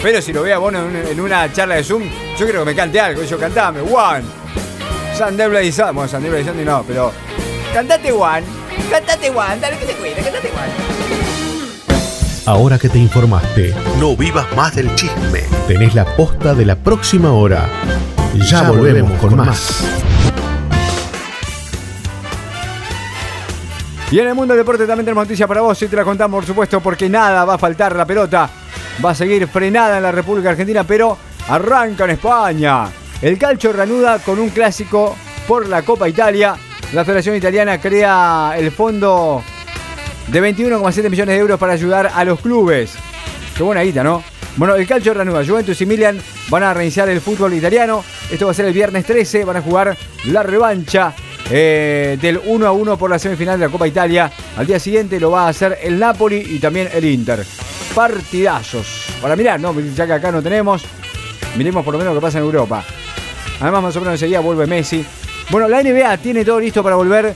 Pero 0.03 0.21
si 0.21 0.31
lo 0.31 0.43
veo 0.43 0.55
a 0.55 0.59
Bono 0.59 0.87
en, 0.87 1.19
una 1.19 1.51
charla 1.51 1.75
de 1.75 1.83
Zoom, 1.83 2.03
yo 2.37 2.47
creo 2.47 2.63
que 2.63 2.71
me 2.71 2.75
cante 2.75 2.99
algo. 2.99 3.23
Yo 3.23 3.39
cantame, 3.39 3.81
One. 3.81 4.23
Sunday 5.17 5.47
Blaze 5.47 5.81
Bueno, 5.93 6.07
Sunday 6.07 6.29
Blaze 6.29 6.63
no, 6.63 6.83
pero. 6.87 7.11
Cantate 7.73 8.11
One. 8.11 8.43
Cantate 8.91 9.31
One. 9.31 9.59
Dale 9.59 9.79
que 9.79 9.85
te 9.87 9.93
cuide, 9.93 10.13
cantate 10.13 10.49
One. 10.49 11.06
Ahora 12.47 12.79
que 12.79 12.87
te 12.87 12.97
informaste, 12.97 13.75
no 13.99 14.15
vivas 14.15 14.47
más 14.55 14.73
del 14.73 14.95
chisme. 14.95 15.41
Tenés 15.67 15.93
la 15.93 16.05
posta 16.05 16.55
de 16.55 16.63
la 16.63 16.77
próxima 16.77 17.33
hora. 17.33 17.67
Ya, 18.49 18.69
volvemos, 18.71 19.19
con, 19.19 19.35
más. 19.35 19.83
Y 24.09 24.19
en 24.19 24.29
el 24.29 24.33
mundo 24.33 24.53
del 24.53 24.61
deporte 24.61 24.87
también 24.87 25.03
tenemos 25.03 25.25
noticias 25.25 25.45
para 25.45 25.59
vos 25.59 25.81
y 25.81 25.89
te 25.89 25.97
la 25.97 26.05
contamos, 26.05 26.37
por 26.37 26.45
supuesto, 26.45 26.79
porque 26.79 27.09
nada 27.09 27.43
va 27.43 27.55
a 27.55 27.57
faltar. 27.57 27.93
La 27.97 28.05
pelota 28.05 28.49
va 29.03 29.09
a 29.09 29.15
seguir 29.15 29.45
frenada 29.49 29.97
en 29.97 30.03
la 30.03 30.13
República 30.13 30.51
Argentina, 30.51 30.85
pero 30.85 31.17
arranca 31.49 32.05
en 32.05 32.11
España. 32.11 32.85
El 33.21 33.37
calcio 33.37 33.73
reanuda 33.73 34.19
con 34.19 34.39
un 34.39 34.51
clásico 34.51 35.17
por 35.49 35.67
la 35.67 35.81
Copa 35.81 36.07
Italia. 36.07 36.55
La 36.93 37.03
Federación 37.03 37.35
Italiana 37.35 37.77
crea 37.81 38.53
el 38.55 38.71
fondo 38.71 39.43
de 40.27 40.41
21,7 40.41 41.09
millones 41.09 41.35
de 41.35 41.37
euros 41.37 41.59
para 41.59 41.73
ayudar 41.73 42.11
a 42.13 42.23
los 42.23 42.39
clubes. 42.39 42.93
Qué 43.55 43.63
buena 43.63 43.81
guita, 43.81 44.03
¿no? 44.03 44.23
Bueno, 44.57 44.75
el 44.75 44.87
calcio 44.87 45.13
reanuda. 45.13 45.45
Juventus 45.45 45.79
y 45.81 45.85
Milan 45.85 46.19
van 46.49 46.63
a 46.63 46.73
reiniciar 46.73 47.09
el 47.09 47.21
fútbol 47.21 47.53
italiano. 47.53 48.03
Esto 48.31 48.45
va 48.45 48.51
a 48.51 48.55
ser 48.55 48.65
el 48.65 48.73
viernes 48.73 49.05
13. 49.05 49.45
Van 49.45 49.57
a 49.57 49.61
jugar 49.61 49.95
la 50.25 50.43
revancha 50.43 51.13
eh, 51.49 52.17
del 52.19 52.41
1 52.43 52.67
a 52.67 52.71
1 52.71 52.97
por 52.97 53.09
la 53.09 53.19
semifinal 53.19 53.59
de 53.59 53.65
la 53.67 53.71
Copa 53.71 53.87
Italia. 53.87 54.31
Al 54.57 54.65
día 54.65 54.79
siguiente 54.79 55.19
lo 55.19 55.31
va 55.31 55.45
a 55.45 55.49
hacer 55.49 55.77
el 55.81 55.99
Napoli 55.99 56.37
y 56.37 56.59
también 56.59 56.89
el 56.91 57.05
Inter. 57.05 57.45
Partidazos. 57.93 59.05
Para 59.21 59.35
mirar, 59.35 59.59
¿no? 59.59 59.79
Ya 59.79 60.07
que 60.07 60.13
acá 60.13 60.31
no 60.31 60.41
tenemos. 60.41 60.83
Miremos 61.55 61.85
por 61.85 61.93
lo 61.93 61.99
menos 61.99 62.15
lo 62.15 62.19
que 62.19 62.25
pasa 62.25 62.39
en 62.39 62.45
Europa. 62.45 62.83
Además, 63.59 63.83
más 63.83 63.95
o 63.95 63.99
menos 63.99 64.13
enseguida 64.15 64.39
vuelve 64.39 64.67
Messi. 64.67 65.05
Bueno, 65.49 65.67
la 65.67 65.81
NBA 65.81 66.17
tiene 66.17 66.43
todo 66.43 66.59
listo 66.59 66.83
para 66.83 66.95
volver 66.95 67.33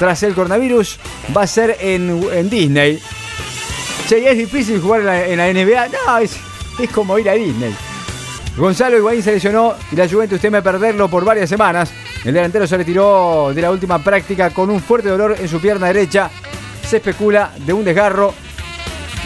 tras 0.00 0.22
el 0.22 0.34
coronavirus. 0.34 0.98
Va 1.36 1.42
a 1.42 1.46
ser 1.46 1.76
en, 1.78 2.48
Disney. 2.48 2.98
Che, 4.08 4.28
es 4.28 4.38
difícil 4.38 4.80
jugar 4.80 5.02
en 5.02 5.36
la, 5.36 5.52
NBA. 5.52 5.88
No, 5.88 6.18
es, 6.18 6.36
es 6.78 6.90
como 6.90 7.18
ir 7.18 7.28
a 7.28 7.34
Disney. 7.34 7.76
Gonzalo 8.56 8.96
Higuaín 8.96 9.22
se 9.22 9.32
lesionó 9.32 9.74
y 9.92 9.96
la 9.96 10.08
Juventus 10.08 10.40
teme 10.40 10.62
perderlo 10.62 11.08
por 11.08 11.22
varias 11.24 11.50
semanas. 11.50 11.92
El 12.24 12.32
delantero 12.32 12.66
se 12.66 12.78
retiró 12.78 13.52
de 13.54 13.60
la 13.60 13.70
última 13.70 14.02
práctica 14.02 14.50
con 14.50 14.70
un 14.70 14.80
fuerte 14.80 15.10
dolor 15.10 15.36
en 15.38 15.48
su 15.48 15.60
pierna 15.60 15.88
derecha. 15.88 16.30
Se 16.88 16.96
especula 16.96 17.52
de 17.58 17.72
un 17.74 17.84
desgarro, 17.84 18.34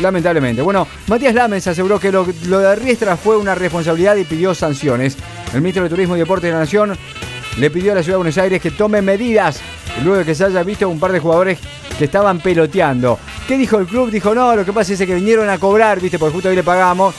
lamentablemente. 0.01 0.61
Bueno, 0.61 0.89
Matías 1.07 1.35
Lames 1.35 1.67
aseguró 1.69 2.01
que 2.01 2.11
lo, 2.11 2.25
de 2.25 2.75
Riestra 2.75 3.17
fue 3.17 3.37
una 3.37 3.55
responsabilidad 3.55 4.17
y 4.17 4.25
pidió 4.25 4.55
sanciones. 4.57 5.17
El 5.53 5.61
ministro 5.61 5.85
de 5.85 5.89
Turismo 5.89 6.17
y 6.17 6.19
Deporte 6.19 6.49
de 6.49 6.53
la 6.53 6.59
Nación 6.59 6.99
le 7.59 7.71
pidió 7.71 7.93
a 7.93 7.95
la 7.95 8.03
ciudad 8.03 8.15
de 8.15 8.23
Buenos 8.25 8.39
Aires 8.39 8.61
que 8.61 8.73
tome 8.73 9.03
medidas 9.03 9.61
luego 10.02 10.18
de 10.18 10.24
que 10.24 10.35
se 10.35 10.44
haya 10.44 10.62
visto 10.62 10.88
un 10.88 10.98
par 10.98 11.12
de 11.12 11.20
jugadores 11.20 11.59
que 11.98 12.04
estaban 12.07 12.40
peloteando. 12.40 13.18
¿Qué 13.46 13.57
dijo 13.57 13.78
el 13.78 13.87
club? 13.87 14.11
Dijo, 14.11 14.35
no, 14.35 14.57
lo 14.57 14.64
que 14.64 14.72
pasa 14.72 14.92
es 14.92 14.98
que 14.98 15.14
vinieron 15.14 15.48
a 15.48 15.59
cobrar, 15.59 16.00
viste, 16.00 16.18
porque 16.18 16.35
justo 16.35 16.48
hoy 16.48 16.57
le 16.57 16.62
pagamos. 16.62 17.14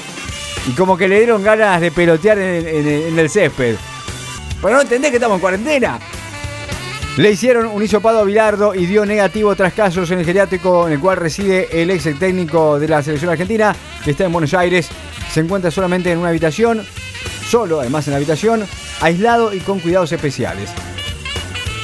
Y 0.68 0.72
como 0.72 0.98
que 0.98 1.08
le 1.08 1.20
dieron 1.20 1.44
ganas 1.44 1.80
de 1.80 1.92
pelotear 1.92 2.40
en 2.40 3.20
el 3.20 3.30
césped. 3.30 3.76
Pero 4.62 4.76
no 4.76 4.82
entendés 4.82 5.12
que 5.12 5.18
estamos 5.18 5.36
en 5.36 5.42
cuarentena. 5.42 6.00
Le 7.18 7.32
hicieron 7.32 7.68
un 7.68 7.82
hisopado 7.82 8.20
a 8.20 8.24
Bilardo 8.24 8.76
y 8.76 8.86
dio 8.88 9.06
negativo 9.06 9.56
tras 9.56 9.74
casos 9.74 10.12
en 10.12 10.20
el 10.20 10.26
geriátrico 10.26 10.86
en 10.86 10.94
el 10.94 11.00
cual 11.00 11.16
reside 11.16 11.82
el 11.82 11.90
ex 11.90 12.04
técnico 12.20 12.78
de 12.78 12.90
la 12.90 13.02
selección 13.02 13.32
argentina, 13.32 13.74
que 14.04 14.12
está 14.12 14.26
en 14.26 14.34
Buenos 14.34 14.54
Aires. 14.54 14.90
Se 15.32 15.40
encuentra 15.40 15.72
solamente 15.72 16.12
en 16.12 16.18
una 16.18 16.30
habitación, 16.30 16.86
solo 17.48 17.80
además 17.80 18.08
en 18.08 18.12
la 18.12 18.18
habitación, 18.18 18.66
aislado 19.00 19.54
y 19.54 19.60
con 19.60 19.80
cuidados 19.80 20.12
especiales. 20.12 20.72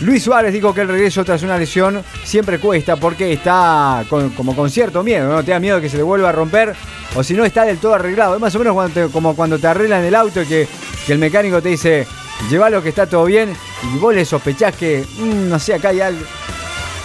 Luis 0.02 0.24
Suárez 0.24 0.52
dijo 0.52 0.74
que 0.74 0.82
el 0.82 0.88
regreso 0.88 1.24
tras 1.24 1.44
una 1.44 1.58
lesión 1.58 2.04
siempre 2.24 2.60
cuesta 2.60 2.96
porque 2.96 3.34
está 3.34 4.04
como 4.10 4.56
con 4.56 4.70
cierto 4.70 5.04
miedo, 5.04 5.30
¿no? 5.30 5.44
Te 5.44 5.52
da 5.52 5.60
miedo 5.60 5.80
que 5.80 5.90
se 5.90 5.98
le 5.98 6.04
vuelva 6.04 6.30
a 6.30 6.32
romper 6.32 6.76
o 7.16 7.24
si 7.24 7.36
no 7.36 7.46
está 7.46 7.66
del 7.66 7.78
todo 7.78 7.94
arreglado. 7.94 8.34
Es 8.34 8.42
más 8.42 8.56
o 8.56 8.60
menos 8.60 8.92
como 9.12 9.36
cuando 9.36 9.60
te 9.60 9.68
arreglan 9.68 10.04
el 10.04 10.16
auto 10.16 10.42
que, 10.48 10.68
que 11.06 11.14
el 11.14 11.20
mecánico 11.20 11.62
te 11.62 11.70
dice, 11.70 12.08
lo 12.50 12.82
que 12.82 12.90
está 12.90 13.06
todo 13.06 13.26
bien 13.26 13.56
y 13.94 13.98
vos 14.00 14.16
le 14.16 14.26
sospechás 14.26 14.76
que, 14.76 15.06
mm, 15.20 15.50
no 15.50 15.60
sé, 15.60 15.76
acá 15.76 15.90
hay 15.90 16.02
algo. 16.02 16.26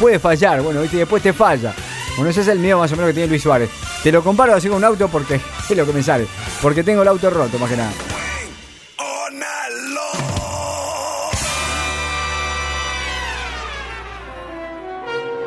Puede 0.01 0.19
fallar, 0.19 0.63
bueno, 0.63 0.83
y 0.83 0.89
después 0.89 1.23
te 1.23 1.35
falla. 1.35 1.75
Bueno, 2.17 2.31
ese 2.31 2.41
es 2.41 2.49
el 2.49 2.59
miedo 2.59 2.79
más 2.79 2.91
o 2.93 2.97
menos 2.97 3.11
que 3.11 3.15
tiene 3.15 3.29
Luis 3.29 3.43
Suárez. 3.43 3.69
Te 4.03 4.11
lo 4.11 4.23
comparo 4.23 4.55
así 4.55 4.69
con 4.69 4.79
un 4.79 4.85
auto 4.85 5.09
porque 5.09 5.35
es 5.69 5.77
lo 5.77 5.85
que 5.85 5.93
me 5.93 6.03
sale. 6.03 6.27
Porque 6.63 6.83
tengo 6.83 7.03
el 7.03 7.09
auto 7.09 7.29
roto, 7.29 7.59
más 7.59 7.69
que 7.69 7.77
nada. 7.77 7.93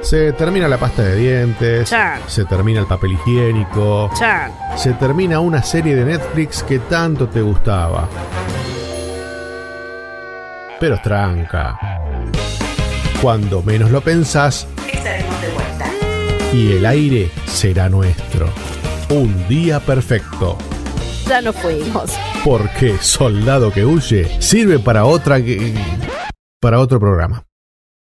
Se 0.10 0.34
termina 0.34 0.68
la 0.68 0.78
pasta 0.78 1.04
de 1.04 1.16
dientes. 1.16 1.94
Se 2.28 2.46
termina 2.46 2.80
el 2.80 2.88
papel 2.88 3.14
higiénico. 3.14 4.10
Se 4.76 4.94
termina 4.94 5.40
una 5.40 5.62
serie 5.62 5.96
de 5.96 6.06
Netflix 6.06 6.64
que 6.64 6.80
tanto 6.80 7.28
te 7.28 7.42
gustaba 7.42 8.10
pero 10.80 11.00
tranca. 11.02 11.78
Cuando 13.22 13.62
menos 13.62 13.92
lo 13.92 14.02
pensás, 14.02 14.68
estaremos 14.92 15.42
de 15.42 15.50
vuelta. 15.50 15.86
Y 16.54 16.72
el 16.74 16.86
aire 16.86 17.30
será 17.46 17.90
nuestro. 17.90 18.50
Un 19.10 19.48
día 19.48 19.80
perfecto. 19.80 20.58
Ya 21.28 21.42
nos 21.42 21.56
fuimos. 21.58 22.12
Porque 22.44 22.98
soldado 23.00 23.72
que 23.72 23.86
huye 23.86 24.42
sirve 24.42 24.80
para 24.80 25.06
otra 25.06 25.38
para 26.62 26.80
otro 26.80 27.00
programa. 27.00 27.44